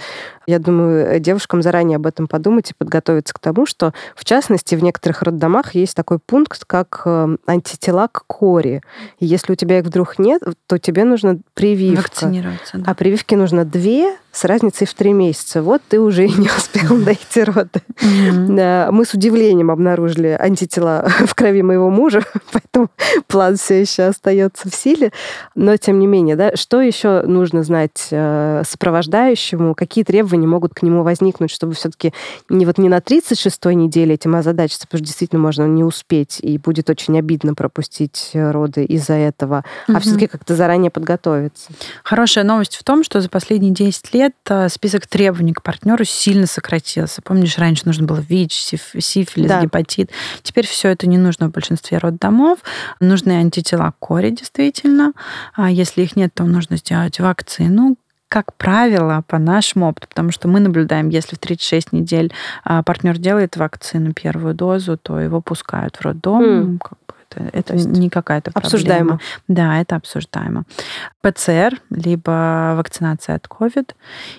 [0.48, 4.82] я думаю, девушкам заранее об этом подумать и подготовиться к тому, что, в частности, в
[4.82, 8.80] некоторых роддомах есть такой пункт, как э, антитела к кори.
[9.18, 12.00] И если у тебя их вдруг нет, то тебе нужно прививка.
[12.00, 12.77] Вакцинироваться.
[12.86, 15.62] А прививки нужно две, с разницей в три месяца.
[15.62, 17.80] Вот ты уже и не успел найти роды.
[18.00, 18.90] Mm-hmm.
[18.90, 22.90] Мы с удивлением обнаружили антитела в крови моего мужа, поэтому
[23.26, 25.12] план все еще остается в силе.
[25.54, 30.82] Но тем не менее, да, что еще нужно знать э, сопровождающему, какие требования могут к
[30.82, 32.12] нему возникнуть, чтобы все-таки
[32.48, 36.58] не вот не на 36-й неделе этим озадачиться, потому что действительно можно не успеть, и
[36.58, 39.96] будет очень обидно пропустить роды из-за этого, mm-hmm.
[39.96, 41.70] а все-таки как-то заранее подготовиться.
[42.04, 44.34] Хорошая новость в том, что за последние 10 лет лет
[44.68, 47.22] список требований к партнеру сильно сократился.
[47.22, 49.62] Помнишь, раньше нужно было ВИЧ, сифилис, да.
[49.62, 50.10] гепатит.
[50.42, 52.58] Теперь все это не нужно в большинстве роддомов.
[53.00, 55.12] Нужны антитела кори, действительно.
[55.54, 57.96] А если их нет, то нужно сделать вакцину,
[58.28, 63.16] как правило, по нашему опыту, потому что мы наблюдаем, если в 36 недель а, партнер
[63.16, 66.78] делает вакцину первую дозу, то его пускают в роддом, mm.
[67.52, 68.66] Это, это не какая-то проблема.
[68.66, 69.20] Обсуждаемо.
[69.48, 70.64] Да, это обсуждаемо.
[71.20, 73.94] ПЦР, либо вакцинация от COVID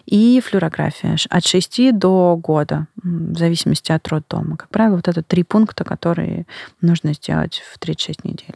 [0.06, 4.58] и флюорография от 6 до года, в зависимости от роддома.
[4.58, 6.46] Как правило, вот это три пункта, которые
[6.82, 8.56] нужно сделать в 36 недель.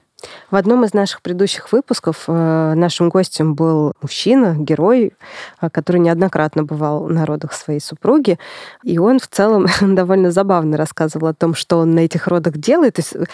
[0.51, 5.13] В одном из наших предыдущих выпусков э, нашим гостем был мужчина, герой,
[5.61, 8.37] э, который неоднократно бывал на родах своей супруги.
[8.83, 12.95] И он в целом довольно забавно рассказывал о том, что он на этих родах делает.
[12.95, 13.25] То есть э,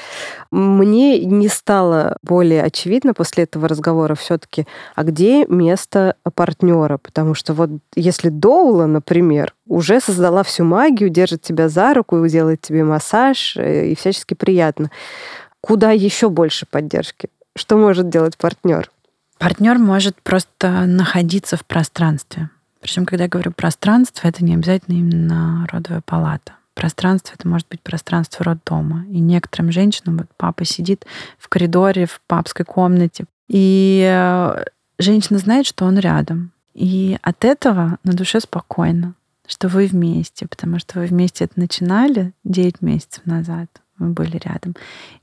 [0.52, 6.98] мне не стало более очевидно после этого разговора все-таки, а где место партнера?
[6.98, 12.62] Потому что вот если Доула, например, уже создала всю магию, держит тебя за руку, делает
[12.62, 14.90] тебе массаж и всячески приятно
[15.62, 17.30] Куда еще больше поддержки?
[17.56, 18.90] Что может делать партнер?
[19.38, 22.50] Партнер может просто находиться в пространстве.
[22.82, 26.54] Причем, когда я говорю пространство, это не обязательно именно родовая палата.
[26.74, 29.06] Пространство это может быть пространство роддома.
[29.10, 31.06] И некоторым женщинам, вот папа сидит
[31.38, 34.64] в коридоре, в папской комнате, и э,
[34.98, 36.52] женщина знает, что он рядом.
[36.74, 39.16] И от этого на душе спокойно,
[39.48, 43.68] что вы вместе, потому что вы вместе это начинали 9 месяцев назад
[44.00, 44.76] мы были рядом.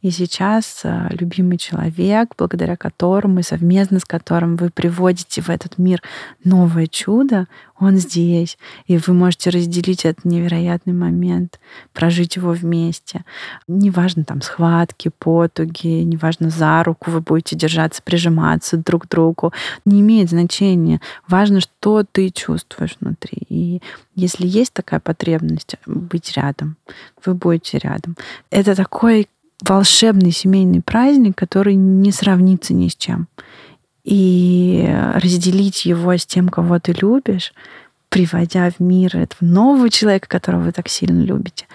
[0.02, 5.78] И сейчас э, любимый человек, благодаря которому и совместно с которым вы приводите в этот
[5.78, 6.02] мир
[6.44, 7.46] новое чудо,
[7.78, 8.58] он здесь.
[8.86, 11.60] И вы можете разделить этот невероятный момент,
[11.92, 13.24] прожить его вместе.
[13.68, 19.52] Неважно, там, схватки, потуги, неважно, за руку вы будете держаться, прижиматься друг к другу.
[19.84, 21.00] Не имеет значения.
[21.28, 23.42] Важно, что ты чувствуешь внутри.
[23.48, 23.82] И
[24.14, 26.76] если есть такая потребность быть рядом,
[27.24, 28.16] вы будете рядом.
[28.50, 29.28] Это такой
[29.62, 33.28] волшебный семейный праздник, который не сравнится ни с чем.
[34.06, 37.52] И разделить его с тем, кого ты любишь,
[38.08, 41.66] приводя в мир этого нового человека, которого вы так сильно любите.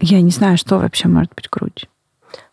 [0.00, 1.88] Я не знаю, что вообще может быть круче.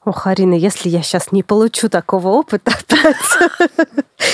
[0.09, 3.15] Ох, Арина, если я сейчас не получу такого опыта опять,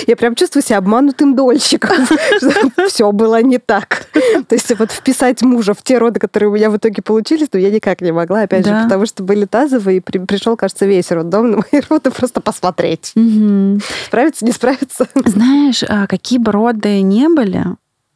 [0.07, 1.97] я прям чувствую себя обманутым дольщиком.
[2.87, 4.07] Все было не так.
[4.47, 7.59] То есть вот вписать мужа в те роды, которые у меня в итоге получились, но
[7.59, 11.51] я никак не могла, опять же, потому что были тазовые, и пришел, кажется, весь роддом
[11.51, 13.13] на мои роды просто посмотреть.
[14.05, 15.09] Справиться, не справиться.
[15.25, 17.65] Знаешь, а какие бы роды не были,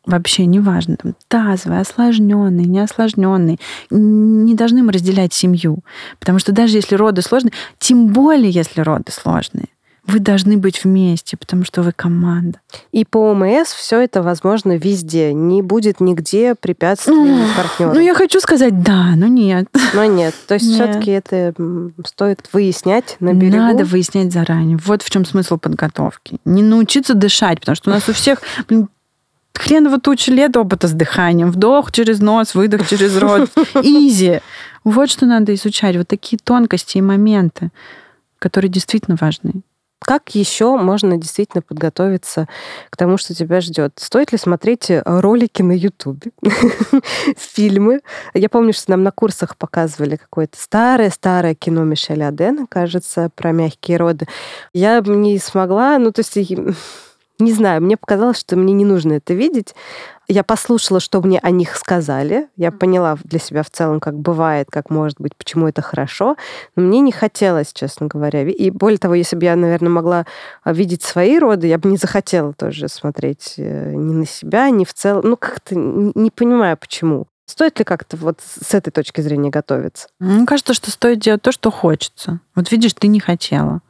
[0.10, 5.80] вообще неважно, там, тазовый, осложненный, неосложненный, не должны мы разделять семью.
[6.20, 9.68] Потому что даже если роды сложные, тем более если роды сложные,
[10.10, 12.60] вы должны быть вместе, потому что вы команда.
[12.92, 15.34] И по ОМС все это возможно везде.
[15.34, 17.94] Не будет нигде препятствий ну, партнеру.
[17.94, 19.68] Ну, я хочу сказать да, но нет.
[19.94, 20.34] Но нет.
[20.48, 21.54] То есть все-таки это
[22.06, 23.58] стоит выяснять на берегу.
[23.58, 24.80] Надо выяснять заранее.
[24.84, 26.38] Вот в чем смысл подготовки.
[26.44, 28.90] Не научиться дышать, потому что у нас у всех блин,
[29.60, 31.52] хреново туча лет опыта с дыханием.
[31.52, 33.50] Вдох через нос, выдох через рот.
[33.84, 34.40] Изи.
[34.84, 35.96] Вот что надо изучать.
[35.98, 37.70] Вот такие тонкости и моменты,
[38.40, 39.62] которые действительно важны.
[40.02, 42.48] Как еще можно действительно подготовиться
[42.90, 43.94] к тому, что тебя ждет?
[43.98, 46.32] Стоит ли смотреть э, ролики на Ютубе,
[47.38, 48.00] фильмы?
[48.34, 53.98] Я помню, что нам на курсах показывали какое-то старое-старое кино Мишеля Адена, кажется, про мягкие
[53.98, 54.26] роды.
[54.74, 56.38] Я не смогла, ну, то есть
[57.40, 59.74] не знаю, мне показалось, что мне не нужно это видеть.
[60.28, 62.50] Я послушала, что мне о них сказали.
[62.56, 66.36] Я поняла для себя в целом, как бывает, как может быть, почему это хорошо.
[66.76, 68.44] Но мне не хотелось, честно говоря.
[68.44, 70.26] И более того, если бы я, наверное, могла
[70.64, 74.86] а, видеть свои роды, я бы не захотела тоже смотреть э, ни на себя, ни
[74.86, 75.22] в целом.
[75.24, 77.26] Ну, как-то не понимаю, почему.
[77.48, 80.10] Стоит ли как-то вот с этой точки зрения готовиться?
[80.20, 82.42] Мне кажется, что стоит делать то, что хочется.
[82.54, 83.82] Вот видишь, ты не хотела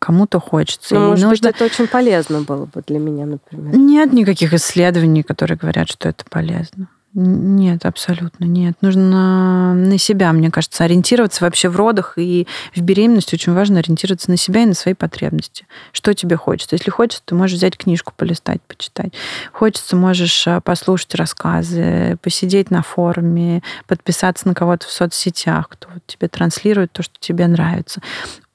[0.00, 0.94] кому-то хочется.
[0.94, 1.48] Ну, может нужно...
[1.48, 3.76] быть, это очень полезно было бы для меня, например.
[3.76, 6.88] Нет никаких исследований, которые говорят, что это полезно.
[7.12, 8.76] Нет, абсолютно нет.
[8.82, 13.34] Нужно на себя, мне кажется, ориентироваться вообще в родах и в беременности.
[13.34, 15.66] Очень важно ориентироваться на себя и на свои потребности.
[15.92, 16.76] Что тебе хочется?
[16.76, 19.12] Если хочется, ты можешь взять книжку, полистать, почитать.
[19.52, 26.28] Хочется, можешь а, послушать рассказы, посидеть на форуме, подписаться на кого-то в соцсетях, кто тебе
[26.28, 28.00] транслирует то, что тебе нравится.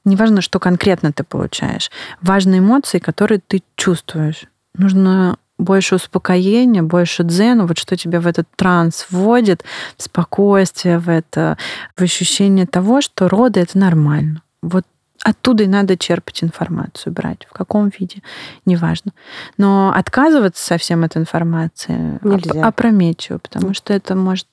[0.06, 1.92] Неважно, что конкретно ты получаешь.
[2.22, 4.46] Важны эмоции, которые ты чувствуешь.
[4.76, 9.64] Нужно больше успокоения, больше дзена, вот что тебя в этот транс вводит,
[9.98, 11.58] в спокойствие, в это,
[11.96, 14.42] в ощущение того, что роды— это нормально.
[14.62, 14.86] Вот
[15.24, 17.48] оттуда и надо черпать информацию, брать.
[17.50, 18.22] В каком виде,
[18.66, 19.12] неважно.
[19.58, 22.68] Но отказываться совсем от информации Нельзя.
[22.68, 24.48] опрометчиво, потому что это может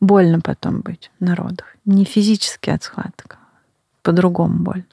[0.00, 1.66] больно потом быть в народах.
[1.84, 3.38] Не физически от схваток,
[4.02, 4.84] по-другому боль.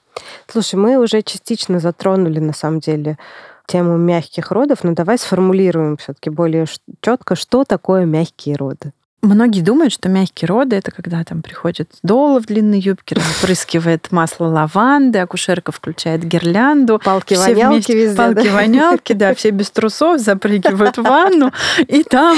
[0.48, 3.18] Слушай, мы уже частично затронули, на самом деле,
[3.66, 6.66] тему мягких родов, но давай сформулируем все-таки более
[7.02, 8.94] четко, что такое мягкие роды.
[9.22, 14.46] Многие думают, что мягкие роды это когда там приходит дола в длинной юбке, распрыскивает масло
[14.46, 17.02] лаванды, акушерка включает гирлянду.
[17.04, 18.16] Палки-вонялки везде.
[18.16, 19.30] Палки-вонялки, да.
[19.30, 21.52] да, все без трусов запрыгивают в ванну,
[21.88, 22.38] и там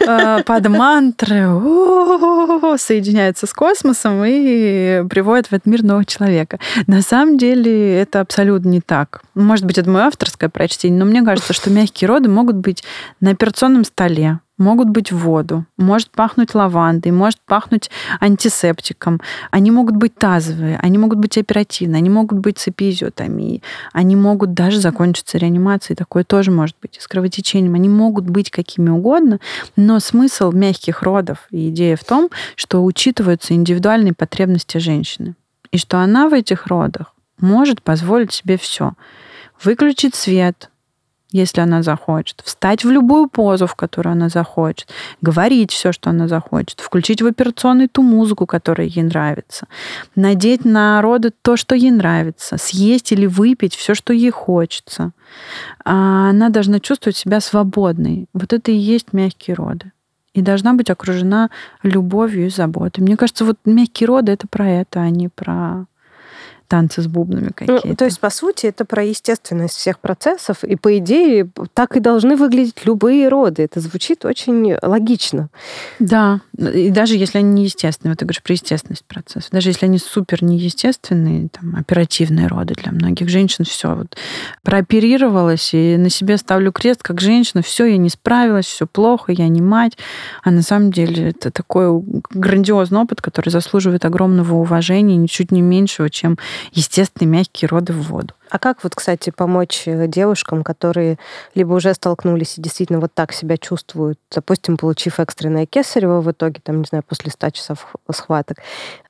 [0.00, 1.48] э, под мантры
[2.76, 6.58] соединяются с космосом и приводят в этот мир нового человека.
[6.86, 9.22] На самом деле это абсолютно не так.
[9.34, 12.84] Может быть, это мое авторское прочтение, но мне кажется, что мягкие роды могут быть
[13.20, 17.90] на операционном столе, могут быть в воду, может пахнуть лавандой, может пахнуть
[18.20, 19.20] антисептиком.
[19.50, 24.52] Они могут быть тазовые, они могут быть оперативные, они могут быть с эпизиотомией, они могут
[24.54, 27.74] даже закончиться реанимацией, такое тоже может быть, с кровотечением.
[27.74, 29.38] Они могут быть какими угодно,
[29.76, 35.34] но смысл мягких родов и идея в том, что учитываются индивидуальные потребности женщины,
[35.70, 38.94] и что она в этих родах может позволить себе все.
[39.62, 40.70] Выключить свет,
[41.30, 44.88] если она захочет, встать в любую позу, в которую она захочет,
[45.20, 49.66] говорить все, что она захочет, включить в операционный ту музыку, которая ей нравится,
[50.16, 55.12] надеть на роды то, что ей нравится, съесть или выпить все, что ей хочется.
[55.84, 58.26] А она должна чувствовать себя свободной.
[58.32, 59.92] Вот это и есть мягкие роды.
[60.32, 61.50] И должна быть окружена
[61.82, 63.02] любовью и заботой.
[63.02, 65.86] Мне кажется, вот мягкие роды это про это, а не про
[66.68, 67.88] танцы с бубнами какие-то.
[67.88, 72.00] Ну, то есть, по сути, это про естественность всех процессов, и, по идее, так и
[72.00, 73.64] должны выглядеть любые роды.
[73.64, 75.48] Это звучит очень логично.
[75.98, 79.98] Да, и даже если они неестественные, вот ты говоришь про естественность процесса, даже если они
[79.98, 84.16] супер неестественные, там, оперативные роды для многих женщин, все, вот,
[84.64, 89.46] прооперировалась, и на себе ставлю крест, как женщина, все, я не справилась, все плохо, я
[89.46, 89.96] не мать.
[90.42, 96.10] А на самом деле это такой грандиозный опыт, который заслуживает огромного уважения, ничуть не меньшего,
[96.10, 96.38] чем
[96.72, 98.34] естественные мягкие роды в воду.
[98.50, 101.18] А как вот, кстати, помочь э, девушкам, которые
[101.54, 106.60] либо уже столкнулись и действительно вот так себя чувствуют, допустим, получив экстренное кесарево в итоге,
[106.62, 108.58] там, не знаю, после 100 часов схваток,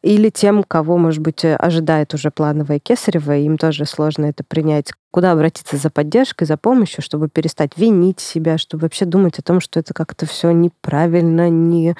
[0.02, 4.42] или тем, кого, может быть, э, ожидает уже плановое кесарево, и им тоже сложно это
[4.44, 4.92] принять.
[5.18, 9.60] Куда обратиться за поддержкой, за помощью, чтобы перестать винить себя, чтобы вообще думать о том,
[9.60, 11.96] что это как-то все неправильно, не,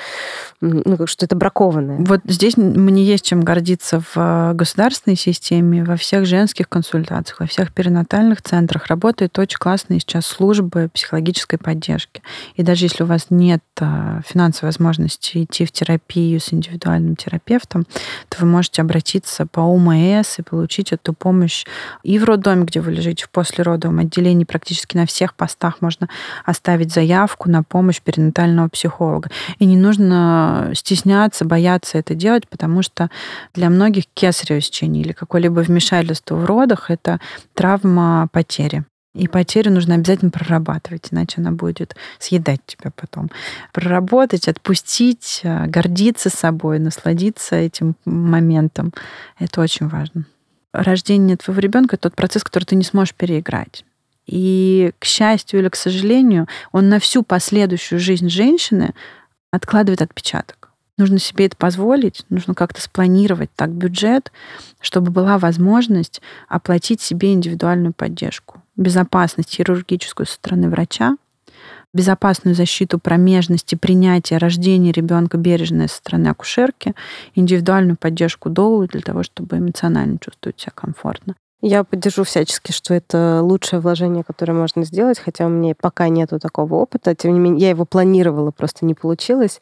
[0.60, 1.98] ну, что это бракованное.
[1.98, 7.46] Вот здесь мне есть чем гордиться в э, государственной системе, во всех женских консультациях во
[7.46, 12.22] всех перинатальных центрах работает очень классные сейчас службы психологической поддержки.
[12.54, 17.84] И даже если у вас нет а, финансовой возможности идти в терапию с индивидуальным терапевтом,
[18.28, 21.66] то вы можете обратиться по ОМС и получить эту помощь
[22.04, 26.08] и в роддоме, где вы лежите в послеродовом отделении, практически на всех постах можно
[26.44, 29.30] оставить заявку на помощь перинатального психолога.
[29.58, 33.10] И не нужно стесняться, бояться это делать, потому что
[33.54, 37.20] для многих кесарево сечение или какое-либо вмешательство в родах— это
[37.54, 38.84] травма потери.
[39.14, 43.30] И потерю нужно обязательно прорабатывать, иначе она будет съедать тебя потом.
[43.72, 48.92] Проработать, отпустить, гордиться собой, насладиться этим моментом.
[49.38, 50.24] Это очень важно.
[50.82, 53.84] Рождение твоего ребенка тот процесс, который ты не сможешь переиграть.
[54.26, 58.94] И, к счастью или к сожалению, он на всю последующую жизнь женщины
[59.50, 60.70] откладывает отпечаток.
[60.98, 64.30] Нужно себе это позволить, нужно как-то спланировать так бюджет,
[64.80, 68.62] чтобы была возможность оплатить себе индивидуальную поддержку.
[68.76, 71.16] Безопасность хирургическую со стороны врача,
[71.94, 76.94] безопасную защиту промежности, принятие рождения ребенка бережное со стороны акушерки,
[77.34, 81.34] индивидуальную поддержку долу для того, чтобы эмоционально чувствовать себя комфортно.
[81.60, 86.38] Я поддержу всячески, что это лучшее вложение, которое можно сделать, хотя у меня пока нету
[86.38, 87.16] такого опыта.
[87.16, 89.60] Тем не менее, я его планировала, просто не получилось.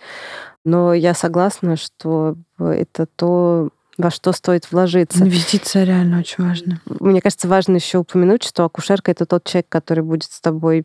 [0.64, 5.24] Но я согласна, что это то, во что стоит вложиться.
[5.24, 6.80] Инвестиция реально очень важна.
[6.84, 10.84] Мне кажется, важно еще упомянуть, что акушерка это тот человек, который будет с тобой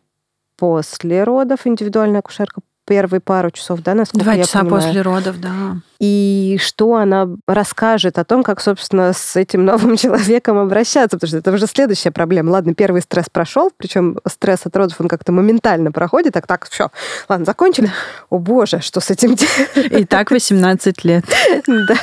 [0.61, 2.61] после родов, индивидуальная акушерка
[2.91, 4.83] первые пару часов, да, насколько Два я часа понимаю.
[4.83, 5.77] после родов, да.
[6.01, 11.37] И что она расскажет о том, как, собственно, с этим новым человеком обращаться, потому что
[11.37, 12.49] это уже следующая проблема.
[12.49, 16.89] Ладно, первый стресс прошел, причем стресс от родов, он как-то моментально проходит, так, так, все,
[17.29, 17.91] ладно, закончили.
[18.29, 20.01] О боже, что с этим делать?
[20.01, 21.23] И так 18 лет.
[21.67, 21.95] Да.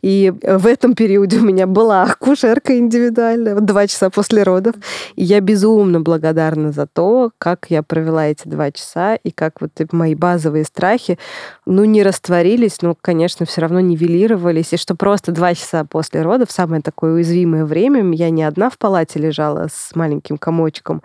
[0.00, 4.76] И в этом периоде у меня была акушерка индивидуальная, два часа после родов.
[5.16, 9.72] И я безумно благодарна за то, как я провела эти два часа, и как вот
[9.98, 11.18] мои базовые страхи,
[11.66, 16.50] ну, не растворились, но, конечно, все равно нивелировались, и что просто два часа после родов,
[16.50, 21.02] самое такое уязвимое время, я не одна в палате лежала с маленьким комочком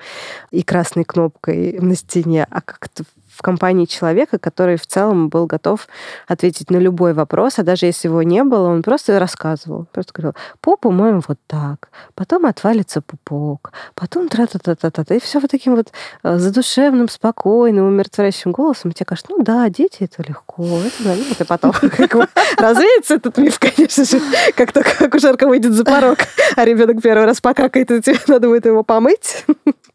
[0.51, 3.03] и красной кнопкой на стене, а как-то
[3.35, 5.87] в компании человека, который в целом был готов
[6.27, 9.87] ответить на любой вопрос, а даже если его не было, он просто рассказывал.
[9.91, 15.15] Просто говорил, попу моем вот так, потом отвалится пупок, потом тра-та-та-та-та.
[15.15, 15.91] И все вот таким вот
[16.23, 18.91] э, задушевным, спокойным, умиротворяющим голосом.
[18.91, 21.71] И тебе кажется, ну да, дети это легко, это наверное, и потом
[22.57, 24.21] развеется этот миф, конечно же,
[24.55, 26.19] как только акушерка выйдет за порог,
[26.55, 29.45] а ребенок первый раз покакает, и тебе надо будет его помыть.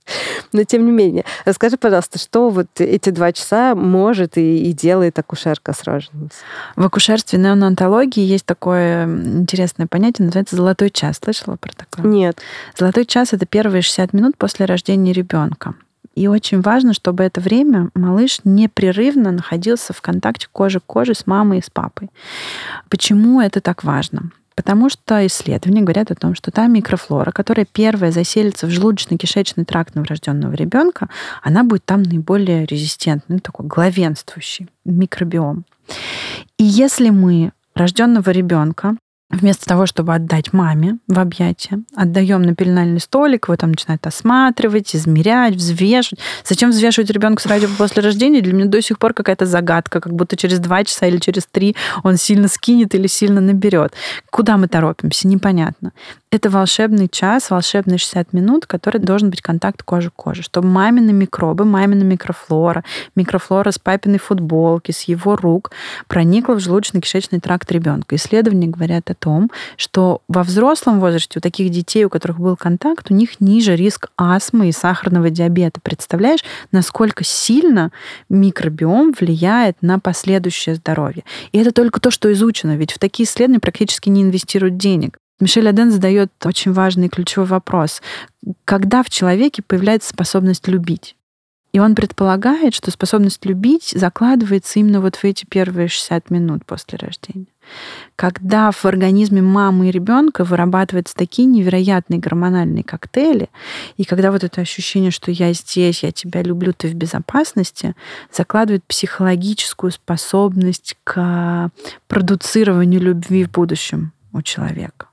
[0.52, 5.18] Но тем не менее, расскажи, пожалуйста, что вот эти два часа может и, и делает
[5.18, 6.38] акушерка с роженицей?
[6.76, 11.18] В акушерстве неонатологии есть такое интересное понятие, называется золотой час.
[11.22, 12.06] Слышала про такое?
[12.10, 12.38] Нет.
[12.76, 15.74] Золотой час это первые 60 минут после рождения ребенка.
[16.14, 21.28] И очень важно, чтобы это время малыш непрерывно находился в контакте кожи к коже с
[21.28, 22.10] мамой и с папой.
[22.88, 24.32] Почему это так важно?
[24.58, 29.94] Потому что исследования говорят о том, что та микрофлора, которая первая заселится в желудочно-кишечный тракт
[29.94, 31.08] новорожденного ребенка,
[31.44, 35.64] она будет там наиболее резистентной, ну, такой главенствующий микробиом.
[36.56, 38.96] И если мы рожденного ребенка
[39.30, 44.94] вместо того, чтобы отдать маме в объятия, отдаем на пеленальный столик, его там начинают осматривать,
[44.96, 46.20] измерять, взвешивать.
[46.44, 48.40] Зачем взвешивать ребенка сразу после рождения?
[48.40, 51.76] Для меня до сих пор какая-то загадка, как будто через два часа или через три
[52.02, 53.92] он сильно скинет или сильно наберет.
[54.30, 55.28] Куда мы торопимся?
[55.28, 55.92] Непонятно.
[56.30, 61.10] Это волшебный час, волшебные 60 минут, который должен быть контакт кожи к коже, чтобы мамины
[61.10, 62.84] микробы, мамина микрофлора,
[63.16, 65.70] микрофлора с папиной футболки, с его рук
[66.06, 68.16] проникла в желудочно-кишечный тракт ребенка.
[68.16, 73.10] Исследования говорят о том, что во взрослом возрасте у таких детей, у которых был контакт,
[73.10, 75.80] у них ниже риск астмы и сахарного диабета.
[75.80, 77.90] Представляешь, насколько сильно
[78.28, 81.24] микробиом влияет на последующее здоровье.
[81.52, 85.16] И это только то, что изучено, ведь в такие исследования практически не инвестируют денег.
[85.40, 88.02] Мишель Аден задает очень важный ключевой вопрос.
[88.64, 91.14] Когда в человеке появляется способность любить?
[91.72, 96.98] И он предполагает, что способность любить закладывается именно вот в эти первые 60 минут после
[96.98, 97.46] рождения.
[98.16, 103.50] Когда в организме мамы и ребенка вырабатываются такие невероятные гормональные коктейли,
[103.98, 107.94] и когда вот это ощущение, что я здесь, я тебя люблю, ты в безопасности,
[108.32, 111.70] закладывает психологическую способность к
[112.06, 115.07] продуцированию любви в будущем у человека.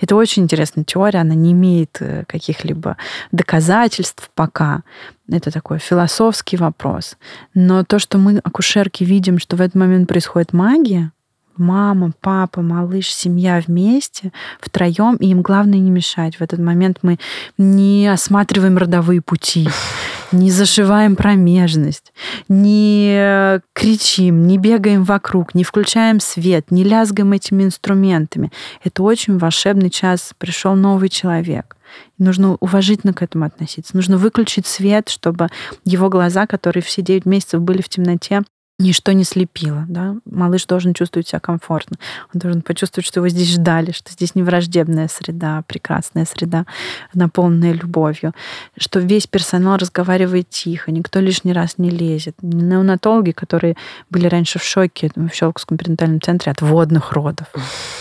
[0.00, 2.96] Это очень интересная теория, она не имеет э, каких-либо
[3.32, 4.82] доказательств пока.
[5.30, 7.16] Это такой философский вопрос.
[7.54, 11.12] Но то, что мы, акушерки, видим, что в этот момент происходит магия,
[11.56, 16.36] мама, папа, малыш, семья вместе, втроем, и им главное не мешать.
[16.36, 17.18] В этот момент мы
[17.58, 19.68] не осматриваем родовые пути,
[20.32, 22.12] не зашиваем промежность,
[22.48, 28.50] не кричим, не бегаем вокруг, не включаем свет, не лязгаем этими инструментами.
[28.84, 30.32] Это очень волшебный час.
[30.38, 31.76] Пришел новый человек.
[32.18, 33.96] нужно уважительно к этому относиться.
[33.96, 35.48] Нужно выключить свет, чтобы
[35.84, 38.42] его глаза, которые все 9 месяцев были в темноте,
[38.78, 39.84] ничто не слепило.
[39.88, 40.16] Да?
[40.24, 41.96] Малыш должен чувствовать себя комфортно.
[42.34, 46.66] Он должен почувствовать, что его здесь ждали, что здесь не враждебная среда, а прекрасная среда,
[47.14, 48.34] наполненная любовью,
[48.76, 52.36] что весь персонал разговаривает тихо, никто лишний раз не лезет.
[52.42, 53.76] Неонатологи, которые
[54.10, 57.46] были раньше в шоке в Щелковском перинатальном центре от водных родов,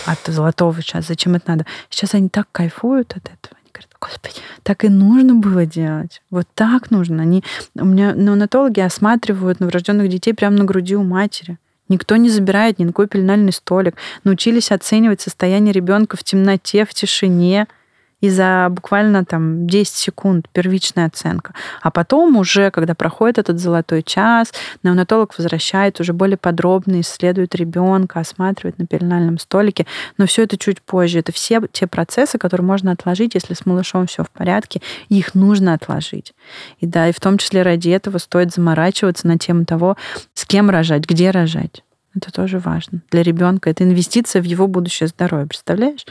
[0.05, 1.65] от золотого часа, зачем это надо?
[1.89, 3.55] Сейчас они так кайфуют от этого.
[3.99, 6.21] Господи, так и нужно было делать.
[6.30, 7.23] Вот так нужно.
[7.23, 7.43] Они,
[7.76, 11.57] у меня неонатологи осматривают новорожденных детей прямо на груди у матери.
[11.88, 13.95] Никто не забирает ни на какой пеленальный столик.
[14.23, 17.67] Научились оценивать состояние ребенка в темноте, в тишине
[18.22, 21.53] и за буквально там 10 секунд первичная оценка.
[21.82, 24.53] А потом уже, когда проходит этот золотой час,
[24.84, 29.86] неонатолог возвращает уже более подробно, исследует ребенка, осматривает на пеленальном столике.
[30.18, 31.20] Но все это чуть позже.
[31.20, 35.74] Это все те процессы, которые можно отложить, если с малышом все в порядке, их нужно
[35.74, 36.34] отложить.
[36.80, 39.97] И да, и в том числе ради этого стоит заморачиваться на тему того,
[40.34, 41.84] с кем рожать, где рожать.
[42.16, 43.01] Это тоже важно.
[43.11, 45.47] Для ребенка это инвестиция в его будущее здоровье.
[45.47, 46.05] Представляешь?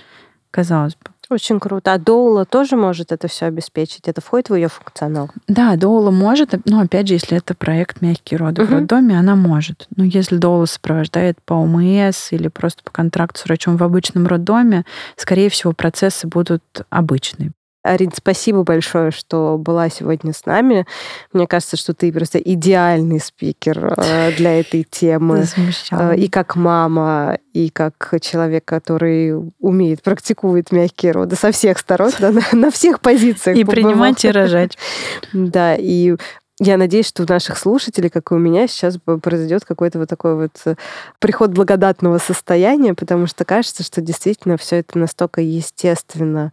[0.50, 1.13] Казалось бы.
[1.34, 1.92] Очень круто.
[1.92, 4.06] А доула тоже может это все обеспечить?
[4.06, 5.30] Это входит в ее функционал?
[5.48, 8.70] Да, доула может, но опять же, если это проект «Мягкие роды» угу.
[8.70, 9.88] в роддоме, она может.
[9.96, 14.84] Но если доула сопровождает по ОМС или просто по контракту с врачом в обычном роддоме,
[15.16, 17.50] скорее всего, процессы будут обычные.
[17.84, 20.86] Арин, спасибо большое, что была сегодня с нами.
[21.34, 25.44] Мне кажется, что ты просто идеальный спикер э, для этой темы.
[25.90, 32.10] Э, и как мама, и как человек, который умеет, практикует мягкие роды со всех сторон,
[32.18, 33.54] да, на, на всех позициях.
[33.54, 34.78] И принимать, и рожать.
[35.32, 36.16] Да, и
[36.60, 40.36] я надеюсь, что у наших слушателей, как и у меня, сейчас произойдет какой-то вот такой
[40.36, 40.76] вот э,
[41.18, 46.52] приход благодатного состояния, потому что кажется, что действительно все это настолько естественно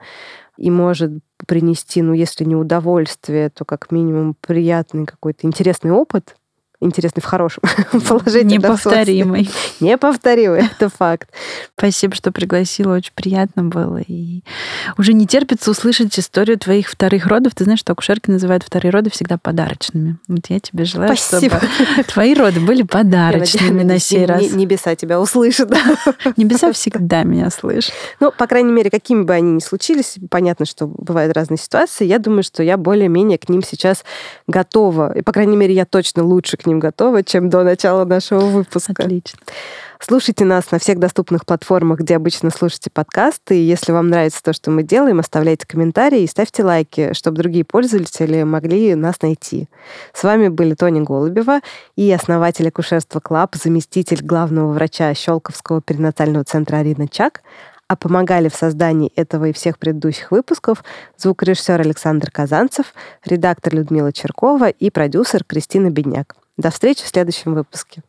[0.62, 1.12] и может
[1.47, 6.36] принести, ну, если не удовольствие, то как минимум приятный какой-то интересный опыт,
[6.82, 7.64] интересный в хорошем
[8.08, 8.58] положении.
[8.58, 9.50] Неповторимый.
[9.80, 11.30] Неповторимый, это факт.
[11.78, 14.02] Спасибо, что пригласила, очень приятно было.
[14.06, 14.44] И
[14.98, 17.54] уже не терпится услышать историю твоих вторых родов.
[17.56, 20.18] Ты знаешь, что акушерки называют вторые роды всегда подарочными.
[20.28, 21.58] Вот я тебе желаю, Спасибо.
[21.58, 24.52] чтобы твои роды были подарочными на сей раз.
[24.52, 25.72] Небеса тебя услышат.
[26.38, 27.94] Небеса всегда меня слышат.
[28.20, 32.20] Ну, по крайней мере, какими бы они ни случились, понятно, что бывают разные ситуации, я
[32.20, 34.04] думаю, что я более-менее к ним сейчас
[34.48, 35.18] готова.
[35.18, 38.41] И, по крайней мере, я точно лучше к ним ним готова, чем до начала нашего
[38.41, 39.03] выпуска.
[39.03, 39.39] Отлично.
[40.03, 43.59] Слушайте нас на всех доступных платформах, где обычно слушаете подкасты.
[43.59, 47.63] И если вам нравится то, что мы делаем, оставляйте комментарии и ставьте лайки, чтобы другие
[47.63, 49.69] пользователи могли нас найти.
[50.13, 51.59] С вами были Тоня Голубева
[51.95, 57.43] и основатель акушерства Club, заместитель главного врача Щелковского перинатального центра Арина Чак,
[57.88, 60.84] а помогали в создании этого и всех предыдущих выпусков
[61.17, 62.93] звукорежиссер Александр Казанцев,
[63.24, 66.41] редактор Людмила Черкова и продюсер Кристина Бедняк.
[66.62, 68.03] До встречи в следующем выпуске.